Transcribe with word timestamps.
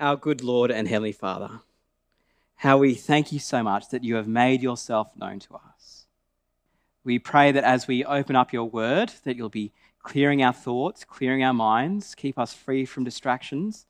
Our 0.00 0.16
good 0.16 0.42
Lord 0.42 0.72
and 0.72 0.88
Heavenly 0.88 1.12
Father, 1.12 1.60
how 2.56 2.78
we 2.78 2.94
thank 2.94 3.30
you 3.30 3.38
so 3.38 3.62
much 3.62 3.90
that 3.90 4.02
you 4.02 4.16
have 4.16 4.26
made 4.26 4.60
yourself 4.60 5.12
known 5.14 5.38
to 5.40 5.54
us. 5.54 6.06
We 7.04 7.20
pray 7.20 7.52
that 7.52 7.62
as 7.62 7.86
we 7.86 8.04
open 8.04 8.34
up 8.34 8.52
your 8.52 8.64
word, 8.64 9.12
that 9.22 9.36
you'll 9.36 9.50
be 9.50 9.72
clearing 10.02 10.42
our 10.42 10.52
thoughts, 10.52 11.04
clearing 11.04 11.44
our 11.44 11.54
minds, 11.54 12.16
keep 12.16 12.40
us 12.40 12.52
free 12.52 12.84
from 12.84 13.04
distractions, 13.04 13.86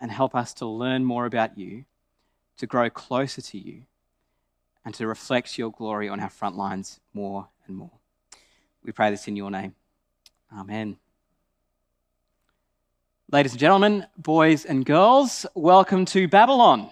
and 0.00 0.10
help 0.10 0.34
us 0.34 0.52
to 0.54 0.66
learn 0.66 1.04
more 1.04 1.24
about 1.24 1.56
you, 1.56 1.84
to 2.56 2.66
grow 2.66 2.90
closer 2.90 3.40
to 3.40 3.58
you, 3.58 3.82
and 4.84 4.92
to 4.94 5.06
reflect 5.06 5.56
your 5.56 5.70
glory 5.70 6.08
on 6.08 6.18
our 6.18 6.30
front 6.30 6.56
lines 6.56 6.98
more 7.12 7.46
and 7.68 7.76
more. 7.76 7.92
We 8.82 8.90
pray 8.90 9.10
this 9.10 9.28
in 9.28 9.36
your 9.36 9.52
name. 9.52 9.76
Amen. 10.52 10.96
Ladies 13.32 13.52
and 13.52 13.60
gentlemen, 13.60 14.06
boys 14.18 14.66
and 14.66 14.84
girls, 14.84 15.46
welcome 15.54 16.04
to 16.04 16.28
Babylon. 16.28 16.90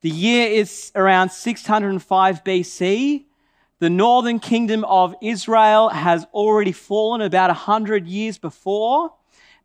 The 0.00 0.10
year 0.10 0.48
is 0.48 0.90
around 0.96 1.30
605 1.30 2.42
BC. 2.42 3.24
The 3.78 3.90
northern 3.90 4.40
kingdom 4.40 4.84
of 4.84 5.14
Israel 5.22 5.88
has 5.90 6.26
already 6.34 6.72
fallen 6.72 7.20
about 7.20 7.48
100 7.48 8.08
years 8.08 8.38
before, 8.38 9.14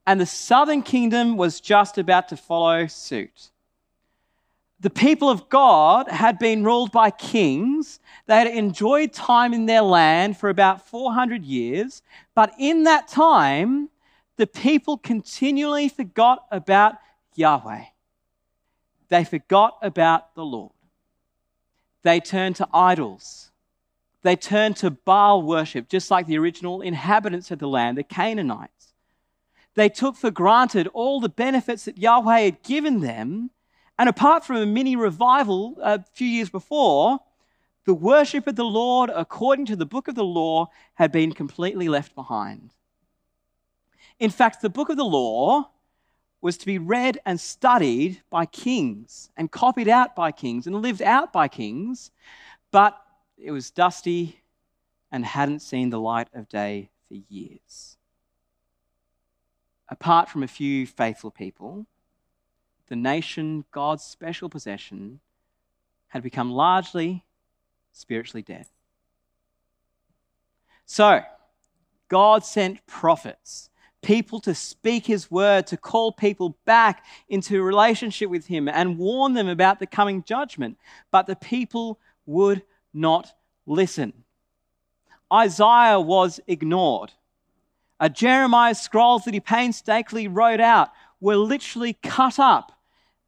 and 0.06 0.22
the 0.22 0.28
southern 0.28 0.84
kingdom 0.84 1.36
was 1.36 1.60
just 1.60 1.98
about 1.98 2.30
to 2.30 2.38
follow 2.38 2.86
suit. 2.86 3.50
The 4.80 4.92
people 4.92 5.30
of 5.32 5.50
God 5.50 6.10
had 6.10 6.38
been 6.38 6.64
ruled 6.64 6.92
by 6.92 7.10
kings. 7.10 8.00
They 8.28 8.36
had 8.36 8.48
enjoyed 8.48 9.14
time 9.14 9.54
in 9.54 9.66
their 9.66 9.82
land 9.82 10.38
for 10.38 10.50
about 10.50 10.88
400 10.88 11.44
years, 11.44 12.04
but 12.36 12.54
in 12.60 12.84
that 12.84 13.08
time, 13.08 13.90
the 14.40 14.48
people 14.48 14.98
continually 14.98 15.90
forgot 15.90 16.46
about 16.50 16.96
Yahweh. 17.36 17.84
They 19.10 19.26
forgot 19.26 19.78
about 19.82 20.34
the 20.34 20.46
Lord. 20.46 20.72
They 22.04 22.22
turned 22.22 22.56
to 22.56 22.68
idols. 22.74 23.52
They 24.22 24.38
turned 24.38 24.78
to 24.78 24.92
Baal 24.92 25.42
worship, 25.42 25.90
just 25.90 26.10
like 26.10 26.26
the 26.26 26.38
original 26.38 26.80
inhabitants 26.80 27.52
of 27.52 27.60
the 27.60 27.68
land, 27.68 27.98
the 27.98 28.04
Canaanites. 28.04 28.94
They 29.76 29.90
took 29.90 30.16
for 30.16 30.32
granted 30.32 30.88
all 30.94 31.20
the 31.20 31.28
benefits 31.28 31.84
that 31.84 31.98
Yahweh 31.98 32.40
had 32.40 32.64
given 32.64 33.02
them. 33.02 33.50
And 33.98 34.08
apart 34.08 34.46
from 34.46 34.56
a 34.56 34.66
mini 34.66 34.96
revival 34.96 35.76
a 35.82 36.02
few 36.14 36.28
years 36.28 36.50
before, 36.50 37.20
the 37.84 37.94
worship 37.94 38.48
of 38.48 38.56
the 38.56 38.64
Lord, 38.64 39.12
according 39.14 39.66
to 39.66 39.76
the 39.76 39.86
book 39.86 40.08
of 40.08 40.16
the 40.16 40.24
law, 40.24 40.70
had 40.94 41.12
been 41.12 41.34
completely 41.34 41.90
left 41.90 42.16
behind. 42.16 42.72
In 44.20 44.30
fact, 44.30 44.62
the 44.62 44.70
book 44.70 44.90
of 44.90 44.98
the 44.98 45.06
law 45.06 45.70
was 46.42 46.58
to 46.58 46.66
be 46.66 46.78
read 46.78 47.20
and 47.26 47.40
studied 47.40 48.22
by 48.30 48.46
kings 48.46 49.30
and 49.38 49.52
copied 49.52 49.88
out 49.88 50.16
by 50.16 50.32
kings 50.32 50.68
and 50.68 50.82
lived 50.82 51.02
out 51.02 51.34
by 51.34 51.48
kings, 51.48 52.12
but 52.72 53.00
it 53.38 53.52
was 53.52 53.72
dusty 53.72 54.42
and 55.12 55.26
hadn't 55.26 55.60
seen 55.60 55.90
the 55.90 56.00
light 56.00 56.28
of 56.34 56.48
day 56.50 56.90
for 57.08 57.16
years. 57.30 57.98
Apart 59.88 60.30
from 60.30 60.44
a 60.44 60.48
few 60.48 60.86
faithful 60.86 61.32
people, 61.32 61.86
the 62.88 62.96
nation, 62.96 63.66
God's 63.72 64.04
special 64.04 64.50
possession, 64.50 65.20
had 66.10 66.24
become 66.24 66.52
largely 66.52 67.26
spiritually 67.92 68.42
dead. 68.42 68.68
So, 70.86 71.22
God 72.08 72.44
sent 72.44 72.86
prophets 72.88 73.69
people 74.02 74.40
to 74.42 74.56
speak 74.56 75.06
his 75.06 75.30
word, 75.30 75.68
to 75.68 75.78
call 75.78 76.12
people 76.12 76.58
back 76.66 77.06
into 77.28 77.62
relationship 77.62 78.30
with 78.30 78.48
him 78.48 78.68
and 78.68 78.98
warn 78.98 79.34
them 79.34 79.48
about 79.48 79.80
the 79.80 79.88
coming 79.88 80.24
judgment. 80.24 80.78
But 81.12 81.28
the 81.28 81.36
people 81.36 82.00
would 82.26 82.64
not 82.94 83.34
listen. 83.66 84.14
Isaiah 85.32 86.00
was 86.00 86.40
ignored. 86.48 87.14
A 88.00 88.10
Jeremiah's 88.10 88.80
scrolls 88.80 89.26
that 89.26 89.34
he 89.34 89.40
painstakingly 89.40 90.28
wrote 90.28 90.62
out 90.62 90.90
were 91.20 91.36
literally 91.36 91.94
cut 92.02 92.40
up 92.40 92.72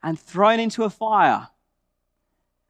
and 0.02 0.20
thrown 0.20 0.60
into 0.60 0.84
a 0.84 0.90
fire. 0.90 1.50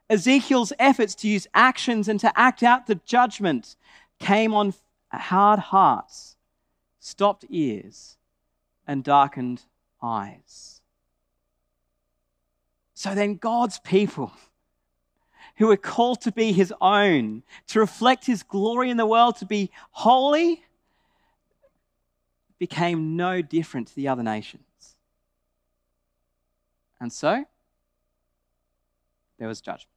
Ezekiel's 0.10 0.74
efforts 0.78 1.16
to 1.16 1.30
use 1.30 1.48
actions 1.54 2.10
and 2.10 2.20
to 2.20 2.38
act 2.38 2.64
out 2.64 2.88
the 2.88 3.00
judgment 3.06 3.76
came 4.20 4.54
on 4.54 4.74
hard 5.14 5.60
hearts 5.60 6.36
stopped 7.02 7.46
ears, 7.50 8.16
and 8.88 9.04
darkened 9.04 9.64
eyes. 10.02 10.82
So 12.94 13.16
then, 13.16 13.36
God's 13.36 13.80
people, 13.80 14.32
who 15.58 15.70
are 15.72 15.78
called 15.78 16.22
to 16.22 16.32
be 16.32 16.52
his 16.52 16.72
own, 16.80 17.42
to 17.68 17.80
reflect 17.80 18.26
his 18.26 18.44
glory 18.44 18.92
in 18.92 18.98
the 18.98 19.06
world, 19.08 19.38
to 19.38 19.46
be 19.46 19.72
holy, 19.90 20.64
became 22.60 23.16
no 23.18 23.42
different 23.42 23.88
to 23.88 23.96
the 23.96 24.08
other 24.08 24.24
nations. 24.24 24.96
And 27.00 27.12
so, 27.12 27.44
there 29.40 29.48
was 29.48 29.60
judgment. 29.60 29.91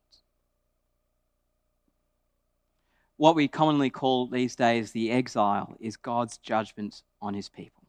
What 3.16 3.36
we 3.36 3.48
commonly 3.48 3.90
call 3.90 4.26
these 4.26 4.56
days 4.56 4.90
the 4.90 5.10
exile 5.10 5.76
is 5.80 5.96
God's 5.96 6.38
judgment 6.38 7.02
on 7.22 7.34
his 7.34 7.48
people. 7.48 7.82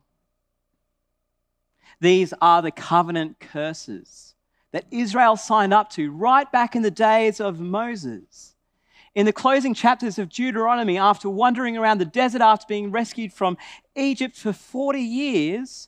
These 1.99 2.33
are 2.41 2.61
the 2.61 2.71
covenant 2.71 3.39
curses 3.39 4.35
that 4.71 4.85
Israel 4.91 5.37
signed 5.37 5.73
up 5.73 5.89
to 5.91 6.11
right 6.11 6.51
back 6.51 6.75
in 6.75 6.81
the 6.81 6.91
days 6.91 7.39
of 7.39 7.59
Moses. 7.59 8.55
In 9.15 9.25
the 9.25 9.31
closing 9.31 9.73
chapters 9.73 10.19
of 10.19 10.27
Deuteronomy, 10.27 10.97
after 10.97 11.29
wandering 11.29 11.77
around 11.77 11.99
the 11.99 12.05
desert 12.05 12.41
after 12.41 12.65
being 12.67 12.91
rescued 12.91 13.31
from 13.31 13.57
Egypt 13.95 14.35
for 14.35 14.51
40 14.51 14.99
years, 14.99 15.87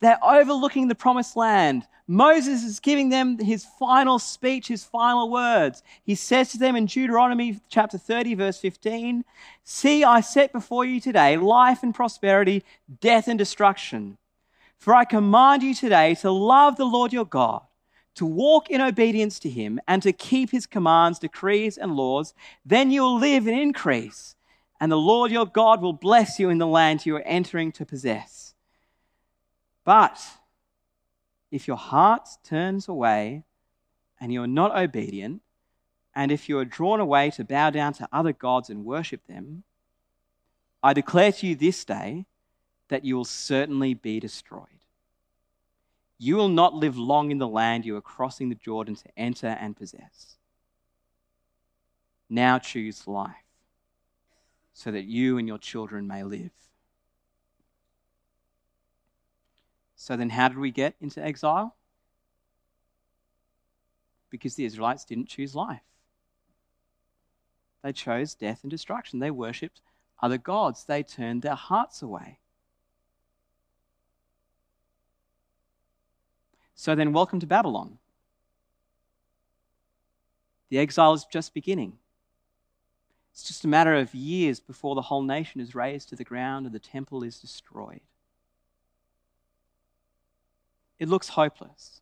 they're 0.00 0.22
overlooking 0.22 0.88
the 0.88 0.94
promised 0.94 1.36
land. 1.36 1.86
Moses 2.08 2.62
is 2.62 2.78
giving 2.78 3.08
them 3.08 3.38
his 3.38 3.64
final 3.78 4.18
speech, 4.18 4.68
his 4.68 4.84
final 4.84 5.30
words. 5.30 5.82
He 6.04 6.14
says 6.14 6.52
to 6.52 6.58
them 6.58 6.76
in 6.76 6.86
Deuteronomy 6.86 7.60
chapter 7.68 7.98
30, 7.98 8.34
verse 8.34 8.58
15 8.58 9.24
See, 9.64 10.04
I 10.04 10.20
set 10.20 10.52
before 10.52 10.84
you 10.84 11.00
today 11.00 11.36
life 11.36 11.82
and 11.82 11.94
prosperity, 11.94 12.62
death 13.00 13.26
and 13.26 13.38
destruction. 13.38 14.18
For 14.78 14.94
I 14.94 15.04
command 15.04 15.62
you 15.62 15.74
today 15.74 16.14
to 16.16 16.30
love 16.30 16.76
the 16.76 16.84
Lord 16.84 17.12
your 17.12 17.24
God, 17.24 17.62
to 18.14 18.26
walk 18.26 18.70
in 18.70 18.80
obedience 18.80 19.40
to 19.40 19.50
him, 19.50 19.80
and 19.88 20.02
to 20.02 20.12
keep 20.12 20.50
his 20.50 20.66
commands, 20.66 21.18
decrees, 21.18 21.76
and 21.76 21.96
laws. 21.96 22.34
Then 22.64 22.92
you 22.92 23.02
will 23.02 23.18
live 23.18 23.48
and 23.48 23.58
increase, 23.58 24.36
and 24.78 24.92
the 24.92 24.96
Lord 24.96 25.32
your 25.32 25.46
God 25.46 25.82
will 25.82 25.92
bless 25.92 26.38
you 26.38 26.50
in 26.50 26.58
the 26.58 26.66
land 26.66 27.04
you 27.04 27.16
are 27.16 27.22
entering 27.22 27.72
to 27.72 27.86
possess. 27.86 28.45
But 29.86 30.20
if 31.52 31.68
your 31.68 31.76
heart 31.76 32.28
turns 32.42 32.88
away 32.88 33.44
and 34.20 34.32
you're 34.32 34.48
not 34.48 34.76
obedient, 34.76 35.42
and 36.12 36.32
if 36.32 36.48
you 36.48 36.58
are 36.58 36.64
drawn 36.64 36.98
away 36.98 37.30
to 37.30 37.44
bow 37.44 37.70
down 37.70 37.92
to 37.94 38.08
other 38.12 38.32
gods 38.32 38.68
and 38.68 38.84
worship 38.84 39.24
them, 39.28 39.62
I 40.82 40.92
declare 40.92 41.30
to 41.30 41.46
you 41.46 41.54
this 41.54 41.84
day 41.84 42.26
that 42.88 43.04
you 43.04 43.14
will 43.14 43.24
certainly 43.24 43.94
be 43.94 44.18
destroyed. 44.18 44.66
You 46.18 46.34
will 46.34 46.48
not 46.48 46.74
live 46.74 46.98
long 46.98 47.30
in 47.30 47.38
the 47.38 47.46
land 47.46 47.86
you 47.86 47.94
are 47.96 48.02
crossing 48.02 48.48
the 48.48 48.54
Jordan 48.56 48.96
to 48.96 49.08
enter 49.16 49.56
and 49.60 49.76
possess. 49.76 50.36
Now 52.28 52.58
choose 52.58 53.06
life, 53.06 53.34
so 54.72 54.90
that 54.90 55.04
you 55.04 55.38
and 55.38 55.46
your 55.46 55.58
children 55.58 56.08
may 56.08 56.24
live. 56.24 56.50
So 59.96 60.14
then, 60.14 60.30
how 60.30 60.48
did 60.48 60.58
we 60.58 60.70
get 60.70 60.94
into 61.00 61.24
exile? 61.24 61.74
Because 64.28 64.54
the 64.54 64.66
Israelites 64.66 65.06
didn't 65.06 65.28
choose 65.28 65.54
life. 65.54 65.80
They 67.82 67.92
chose 67.92 68.34
death 68.34 68.60
and 68.62 68.70
destruction. 68.70 69.20
They 69.20 69.30
worshipped 69.30 69.80
other 70.20 70.36
gods. 70.36 70.84
They 70.84 71.02
turned 71.02 71.42
their 71.42 71.54
hearts 71.54 72.02
away. 72.02 72.38
So 76.74 76.94
then, 76.94 77.14
welcome 77.14 77.40
to 77.40 77.46
Babylon. 77.46 77.98
The 80.68 80.78
exile 80.78 81.14
is 81.14 81.24
just 81.24 81.54
beginning. 81.54 81.94
It's 83.32 83.44
just 83.44 83.64
a 83.64 83.68
matter 83.68 83.94
of 83.94 84.14
years 84.14 84.60
before 84.60 84.94
the 84.94 85.02
whole 85.02 85.22
nation 85.22 85.60
is 85.60 85.74
razed 85.74 86.10
to 86.10 86.16
the 86.16 86.24
ground 86.24 86.66
and 86.66 86.74
the 86.74 86.78
temple 86.78 87.22
is 87.22 87.40
destroyed 87.40 88.00
it 90.98 91.08
looks 91.08 91.28
hopeless. 91.28 92.00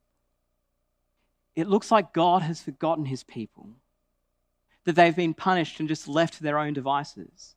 It 1.56 1.68
looks 1.68 1.90
like 1.90 2.12
God 2.12 2.42
has 2.42 2.60
forgotten 2.60 3.04
his 3.04 3.22
people, 3.24 3.68
that 4.84 4.96
they've 4.96 5.14
been 5.14 5.34
punished 5.34 5.80
and 5.80 5.88
just 5.88 6.08
left 6.08 6.34
to 6.34 6.42
their 6.42 6.58
own 6.58 6.72
devices. 6.72 7.54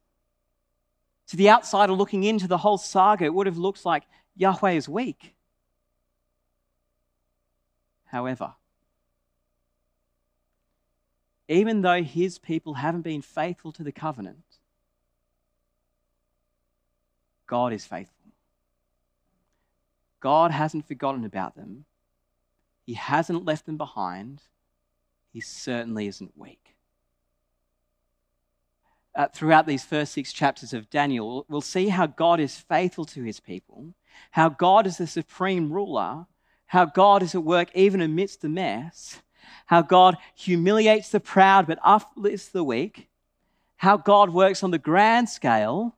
To 1.28 1.36
the 1.36 1.50
outsider 1.50 1.94
looking 1.94 2.24
into 2.24 2.48
the 2.48 2.58
whole 2.58 2.78
saga, 2.78 3.26
it 3.26 3.34
would 3.34 3.48
have 3.48 3.58
looked 3.58 3.86
like 3.86 4.04
Yahweh 4.36 4.72
is 4.72 4.88
weak. 4.88 5.36
However, 8.06 8.54
even 11.50 11.82
though 11.82 12.04
his 12.04 12.40
people 12.40 12.76
haven't 12.76 13.02
been 13.02 13.22
faithful 13.22 13.72
to 13.74 13.84
the 13.84 13.92
covenant, 13.92 14.44
God 17.46 17.74
is 17.74 17.86
faithful. 17.86 18.17
God 20.20 20.52
hasn't 20.52 20.88
forgotten 20.88 21.26
about 21.26 21.56
them. 21.56 21.86
He 22.86 22.94
hasn't 22.94 23.46
left 23.46 23.66
them 23.66 23.78
behind. 23.78 24.42
He 25.34 25.42
certainly 25.42 26.08
isn't 26.08 26.38
weak. 26.38 26.76
Uh, 29.14 29.28
throughout 29.34 29.66
these 29.66 29.84
first 29.84 30.14
six 30.14 30.32
chapters 30.32 30.74
of 30.74 30.90
Daniel, 30.90 31.46
we'll 31.50 31.62
see 31.62 31.90
how 31.90 32.06
God 32.06 32.40
is 32.40 32.58
faithful 32.58 33.06
to 33.06 33.24
his 33.24 33.40
people, 33.40 33.94
how 34.32 34.48
God 34.48 34.86
is 34.86 34.98
the 34.98 35.08
supreme 35.08 35.72
ruler, 35.72 36.28
how 36.68 36.86
God 36.86 37.24
is 37.24 37.34
at 37.34 37.44
work 37.44 37.70
even 37.74 38.02
amidst 38.02 38.42
the 38.42 38.50
mess, 38.50 39.22
how 39.66 39.82
God 39.82 40.18
humiliates 40.36 41.10
the 41.10 41.20
proud 41.20 41.68
but 41.68 41.80
uplifts 41.84 42.50
the 42.50 42.64
weak, 42.64 43.10
how 43.78 43.98
God 43.98 44.30
works 44.30 44.64
on 44.64 44.72
the 44.72 44.78
grand 44.78 45.30
scale 45.30 45.96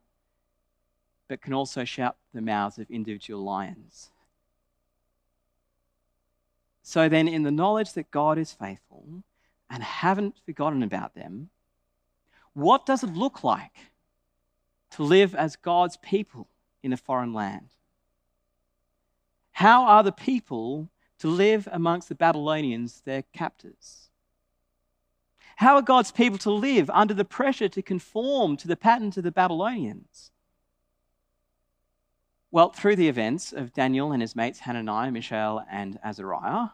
but 1.30 1.42
can 1.42 1.54
also 1.54 1.86
shut 1.86 2.18
the 2.34 2.42
mouths 2.42 2.80
of 2.80 2.92
individual 2.92 3.42
lions. 3.42 4.10
So 6.82 7.08
then, 7.08 7.28
in 7.28 7.44
the 7.44 7.52
knowledge 7.52 7.94
that 7.94 8.12
God 8.12 8.40
is 8.40 8.52
faithful 8.52 9.24
and 9.70 9.84
haven't 9.84 10.40
forgotten 10.44 10.82
about 10.82 11.14
them, 11.14 11.52
what 12.54 12.86
does 12.86 13.04
it 13.04 13.14
look 13.14 13.44
like 13.44 13.92
to 14.92 15.04
live 15.04 15.36
as 15.36 15.56
God's 15.56 15.98
people 15.98 16.48
in 16.82 16.92
a 16.92 16.98
foreign 16.98 17.32
land? 17.32 17.70
How 19.52 19.84
are 19.84 20.02
the 20.02 20.12
people 20.12 20.90
to 21.20 21.28
live 21.28 21.70
amongst 21.72 22.10
the 22.10 22.16
Babylonians, 22.16 23.02
their 23.02 23.22
captors? 23.34 24.10
How 25.58 25.76
are 25.76 25.82
God's 25.84 26.12
people 26.12 26.40
to 26.40 26.52
live 26.52 26.90
under 26.90 27.14
the 27.14 27.26
pressure 27.26 27.70
to 27.70 27.82
conform 27.84 28.58
to 28.58 28.68
the 28.68 28.78
patterns 28.78 29.18
of 29.18 29.24
the 29.24 29.32
Babylonians? 29.32 30.32
Well, 32.52 32.70
through 32.70 32.96
the 32.96 33.08
events 33.08 33.54
of 33.54 33.74
Daniel 33.74 34.12
and 34.12 34.22
his 34.22 34.36
mates 34.36 34.60
Hananiah, 34.60 35.12
Mishael, 35.12 35.64
and 35.70 36.00
Azariah, 36.04 36.70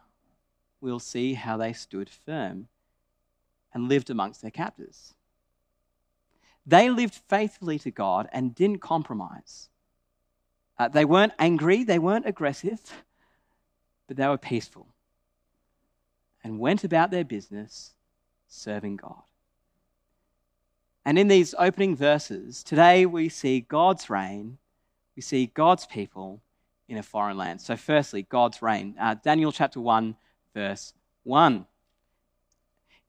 we'll 0.80 1.00
see 1.00 1.34
how 1.34 1.58
they 1.58 1.74
stood 1.74 2.10
firm 2.10 2.68
and 3.74 3.90
lived 3.90 4.10
amongst 4.10 4.42
their 4.42 4.52
captors. 4.52 5.14
They 6.66 6.90
lived 6.90 7.16
faithfully 7.30 7.78
to 7.80 7.92
God 7.92 8.30
and 8.32 8.56
didn't 8.56 8.80
compromise. 8.80 9.70
Uh, 10.78 10.88
they 10.88 11.06
weren't 11.06 11.34
angry, 11.40 11.84
they 11.84 12.00
weren't 12.00 12.26
aggressive, 12.26 12.80
but 14.08 14.18
they 14.18 14.28
were 14.28 14.38
peaceful 14.38 14.88
and 16.44 16.60
went 16.60 16.84
about 16.84 17.12
their 17.12 17.24
business 17.26 17.94
serving 18.48 18.98
God. 18.98 19.24
And 21.04 21.20
in 21.20 21.28
these 21.28 21.54
opening 21.58 21.96
verses, 21.96 22.64
today 22.64 23.06
we 23.06 23.30
see 23.30 23.62
God's 23.62 24.10
reign, 24.10 24.58
we 25.16 25.22
see 25.22 25.48
God's 25.48 25.86
people 25.86 26.42
in 26.88 26.98
a 26.98 27.04
foreign 27.04 27.38
land. 27.38 27.62
So, 27.62 27.76
firstly, 27.76 28.24
God's 28.24 28.62
reign. 28.62 28.96
Uh, 29.00 29.16
Daniel 29.16 29.52
chapter 29.52 29.80
1, 29.80 30.16
verse 30.54 30.94
1. 31.24 31.66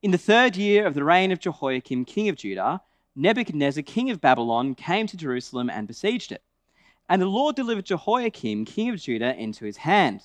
In 0.02 0.10
the 0.10 0.18
third 0.18 0.56
year 0.56 0.86
of 0.86 0.94
the 0.94 1.04
reign 1.04 1.32
of 1.32 1.40
Jehoiakim, 1.40 2.04
king 2.04 2.28
of 2.28 2.36
Judah, 2.36 2.80
Nebuchadnezzar, 3.16 3.82
king 3.82 4.10
of 4.10 4.20
Babylon, 4.20 4.74
came 4.74 5.06
to 5.06 5.16
Jerusalem 5.16 5.70
and 5.70 5.86
besieged 5.86 6.32
it. 6.32 6.42
And 7.08 7.20
the 7.20 7.26
Lord 7.26 7.56
delivered 7.56 7.86
Jehoiakim, 7.86 8.64
king 8.64 8.90
of 8.90 9.00
Judah, 9.00 9.34
into 9.34 9.64
his 9.64 9.78
hand, 9.78 10.22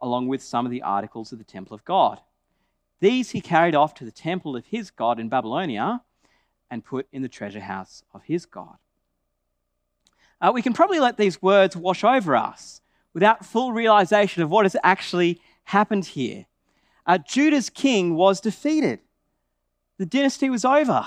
along 0.00 0.28
with 0.28 0.42
some 0.42 0.64
of 0.64 0.70
the 0.70 0.82
articles 0.82 1.32
of 1.32 1.38
the 1.38 1.44
temple 1.44 1.74
of 1.74 1.84
God. 1.84 2.20
These 3.00 3.30
he 3.30 3.40
carried 3.40 3.74
off 3.74 3.94
to 3.94 4.04
the 4.04 4.12
temple 4.12 4.56
of 4.56 4.66
his 4.66 4.90
God 4.90 5.18
in 5.18 5.28
Babylonia 5.28 6.02
and 6.70 6.84
put 6.84 7.06
in 7.12 7.22
the 7.22 7.28
treasure 7.28 7.60
house 7.60 8.02
of 8.14 8.22
his 8.22 8.46
God. 8.46 8.76
Uh, 10.42 10.50
we 10.52 10.60
can 10.60 10.74
probably 10.74 11.00
let 11.00 11.16
these 11.16 11.40
words 11.40 11.74
wash 11.74 12.04
over 12.04 12.36
us 12.36 12.82
without 13.14 13.46
full 13.46 13.72
realization 13.72 14.42
of 14.42 14.50
what 14.50 14.66
has 14.66 14.76
actually 14.82 15.40
happened 15.64 16.04
here. 16.04 16.44
Uh, 17.06 17.16
Judah's 17.16 17.70
king 17.70 18.14
was 18.14 18.40
defeated, 18.40 19.00
the 19.96 20.04
dynasty 20.06 20.50
was 20.50 20.66
over 20.66 21.06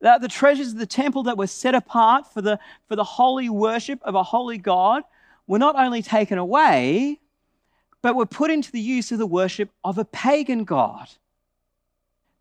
the 0.00 0.28
treasures 0.28 0.72
of 0.72 0.78
the 0.78 0.86
temple 0.86 1.24
that 1.24 1.38
were 1.38 1.46
set 1.46 1.74
apart 1.74 2.32
for 2.32 2.42
the, 2.42 2.58
for 2.88 2.96
the 2.96 3.04
holy 3.04 3.48
worship 3.48 4.00
of 4.02 4.14
a 4.14 4.22
holy 4.22 4.58
God 4.58 5.02
were 5.46 5.58
not 5.58 5.76
only 5.76 6.02
taken 6.02 6.38
away, 6.38 7.20
but 8.02 8.16
were 8.16 8.26
put 8.26 8.50
into 8.50 8.70
the 8.70 8.80
use 8.80 9.10
of 9.10 9.18
the 9.18 9.26
worship 9.26 9.70
of 9.84 9.98
a 9.98 10.04
pagan 10.04 10.64
God. 10.64 11.08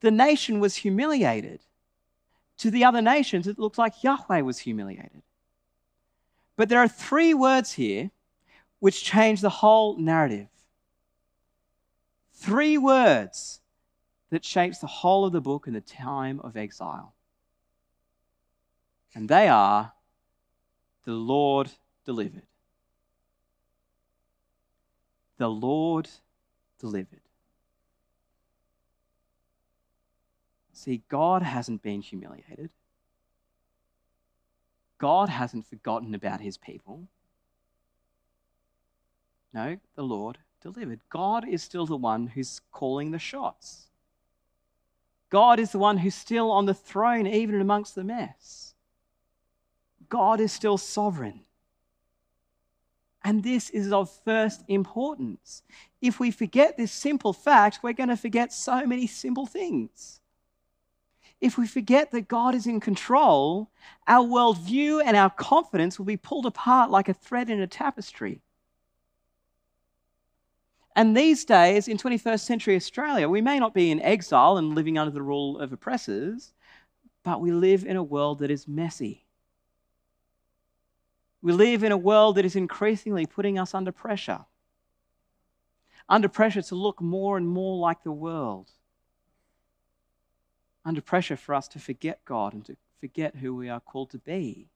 The 0.02 0.12
nation 0.12 0.60
was 0.60 0.76
humiliated. 0.76 1.62
To 2.60 2.72
the 2.72 2.84
other 2.84 3.02
nations, 3.02 3.48
it 3.48 3.60
looked 3.60 3.78
like 3.78 4.04
Yahweh 4.04 4.42
was 4.42 4.60
humiliated. 4.60 5.24
But 6.58 6.70
there 6.70 6.80
are 6.80 6.88
three 6.88 7.34
words 7.34 7.74
here 7.74 8.12
which 8.80 9.04
change 9.04 9.42
the 9.42 9.50
whole 9.50 9.98
narrative. 9.98 10.48
Three 12.34 12.78
words 12.78 13.62
that 14.30 14.46
shapes 14.46 14.80
the 14.80 14.88
whole 14.88 15.26
of 15.26 15.34
the 15.34 15.42
book 15.42 15.68
in 15.68 15.74
the 15.74 15.82
time 15.82 16.40
of 16.42 16.56
exile 16.56 17.16
and 19.16 19.30
they 19.30 19.48
are 19.48 19.94
the 21.06 21.14
Lord 21.14 21.72
delivered. 22.06 22.44
The 25.38 25.50
Lord 25.50 26.10
delivered. 26.80 27.22
See, 30.74 31.04
God 31.08 31.42
hasn't 31.42 31.82
been 31.82 32.02
humiliated. 32.02 32.70
God 34.98 35.30
hasn't 35.30 35.68
forgotten 35.68 36.16
about 36.16 36.42
his 36.42 36.58
people. 36.58 37.08
No, 39.54 39.78
the 39.96 40.04
Lord 40.04 40.38
delivered. 40.62 41.00
God 41.10 41.48
is 41.48 41.64
still 41.64 41.86
the 41.86 41.96
one 41.96 42.28
who's 42.28 42.62
calling 42.72 43.12
the 43.12 43.20
shots. 43.20 43.88
God 45.30 45.60
is 45.60 45.72
the 45.72 45.80
one 45.80 45.98
who's 45.98 46.16
still 46.16 46.52
on 46.52 46.66
the 46.66 46.74
throne, 46.74 47.28
even 47.28 47.60
amongst 47.60 47.96
the 47.96 48.04
mess. 48.04 48.74
God 50.10 50.40
is 50.40 50.52
still 50.52 50.78
sovereign. 50.78 51.42
And 53.24 53.44
this 53.44 53.70
is 53.72 53.92
of 53.92 54.12
first 54.24 54.64
importance. 54.68 55.64
If 56.00 56.20
we 56.20 56.30
forget 56.30 56.78
this 56.78 56.92
simple 56.92 57.34
fact, 57.34 57.80
we're 57.82 57.94
going 57.94 58.10
to 58.10 58.18
forget 58.18 58.54
so 58.54 58.86
many 58.86 59.08
simple 59.08 59.48
things. 59.48 60.22
If 61.42 61.58
we 61.58 61.68
forget 61.68 62.12
that 62.12 62.28
God 62.28 62.56
is 62.56 62.66
in 62.66 62.80
control, 62.80 63.70
our 64.08 64.26
worldview 64.26 65.02
and 65.06 65.16
our 65.16 65.30
confidence 65.30 66.00
will 66.00 66.06
be 66.06 66.18
pulled 66.18 66.46
apart 66.46 66.90
like 66.90 67.10
a 67.10 67.14
thread 67.14 67.50
in 67.50 67.62
a 67.62 67.68
tapestry. 67.68 68.42
And 70.96 71.16
these 71.16 71.44
days, 71.44 71.88
in 71.88 71.98
21st 71.98 72.40
century 72.40 72.76
Australia, 72.76 73.28
we 73.28 73.42
may 73.42 73.60
not 73.60 73.74
be 73.74 73.92
in 73.92 74.02
exile 74.02 74.58
and 74.58 74.76
living 74.76 74.98
under 74.98 75.12
the 75.12 75.22
rule 75.22 75.60
of 75.60 75.74
oppressors, 75.74 76.54
but 77.24 77.42
we 77.42 77.52
live 77.52 77.84
in 77.84 77.98
a 77.98 78.04
world 78.04 78.40
that 78.40 78.50
is 78.50 78.68
messy 78.68 79.26
we 81.46 81.52
live 81.54 81.84
in 81.84 81.92
a 81.92 81.98
world 81.98 82.38
that 82.38 82.46
is 82.46 82.56
increasingly 82.56 83.28
putting 83.28 83.60
us 83.60 83.76
under 83.76 83.92
pressure. 83.92 84.46
Under 86.10 86.28
pressure 86.28 86.64
to 86.64 86.74
look 86.74 87.00
more 87.00 87.38
and 87.38 87.48
more 87.48 87.78
like 87.78 88.02
the 88.02 88.12
world. 88.12 88.72
Under 90.86 91.02
pressure 91.02 91.36
for 91.36 91.56
us 91.56 91.68
to 91.70 91.80
forget 91.80 92.24
God 92.26 92.54
and 92.54 92.64
to 92.66 92.78
forget 93.00 93.38
who 93.38 93.56
we 93.56 93.68
are 93.68 93.80
called 93.80 94.12
to 94.12 94.20
be. 94.20 94.68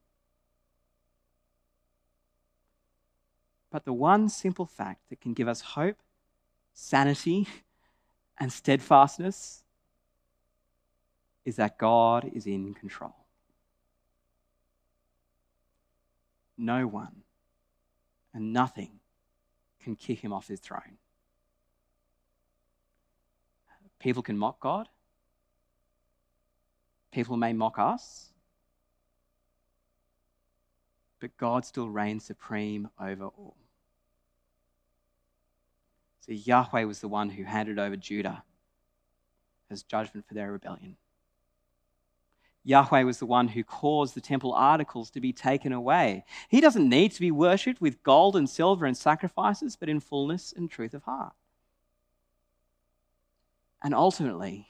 But 3.71 3.85
the 3.85 3.93
one 3.93 4.27
simple 4.29 4.65
fact 4.65 5.09
that 5.09 5.21
can 5.21 5.33
give 5.33 5.47
us 5.47 5.61
hope, 5.61 5.97
sanity, 6.73 7.47
and 8.39 8.51
steadfastness 8.51 9.63
is 11.45 11.57
that 11.57 11.77
God 11.77 12.29
is 12.33 12.47
in 12.47 12.73
control. 12.73 13.15
no 16.59 16.85
one 16.85 17.23
and 18.33 18.53
nothing 18.53 18.99
can 19.81 19.95
kick 19.95 20.19
him 20.19 20.33
off 20.33 20.49
his 20.49 20.59
throne. 20.59 20.97
People 23.99 24.21
can 24.21 24.37
mock 24.37 24.59
God. 24.59 24.87
People 27.11 27.37
may 27.37 27.53
mock 27.53 27.79
us. 27.79 28.29
But 31.19 31.35
God 31.37 31.65
still 31.65 31.89
reigns 31.89 32.23
supreme 32.23 32.89
over 32.99 33.25
all. 33.25 33.55
So 36.21 36.31
Yahweh 36.31 36.83
was 36.83 36.99
the 37.01 37.07
one 37.07 37.29
who 37.29 37.43
handed 37.43 37.79
over 37.79 37.97
Judah 37.97 38.43
as 39.69 39.83
judgment 39.83 40.27
for 40.27 40.33
their 40.33 40.51
rebellion. 40.51 40.95
Yahweh 42.63 43.03
was 43.03 43.19
the 43.19 43.25
one 43.25 43.47
who 43.47 43.63
caused 43.63 44.13
the 44.13 44.21
temple 44.21 44.53
articles 44.53 45.09
to 45.11 45.21
be 45.21 45.33
taken 45.33 45.71
away. 45.73 46.25
He 46.49 46.61
doesn't 46.61 46.87
need 46.87 47.11
to 47.13 47.21
be 47.21 47.31
worshipped 47.31 47.81
with 47.81 48.03
gold 48.03 48.35
and 48.35 48.49
silver 48.49 48.85
and 48.85 48.95
sacrifices, 48.95 49.75
but 49.75 49.89
in 49.89 49.99
fullness 49.99 50.53
and 50.55 50.69
truth 50.69 50.93
of 50.93 51.03
heart. 51.03 51.33
And 53.81 53.95
ultimately, 53.95 54.67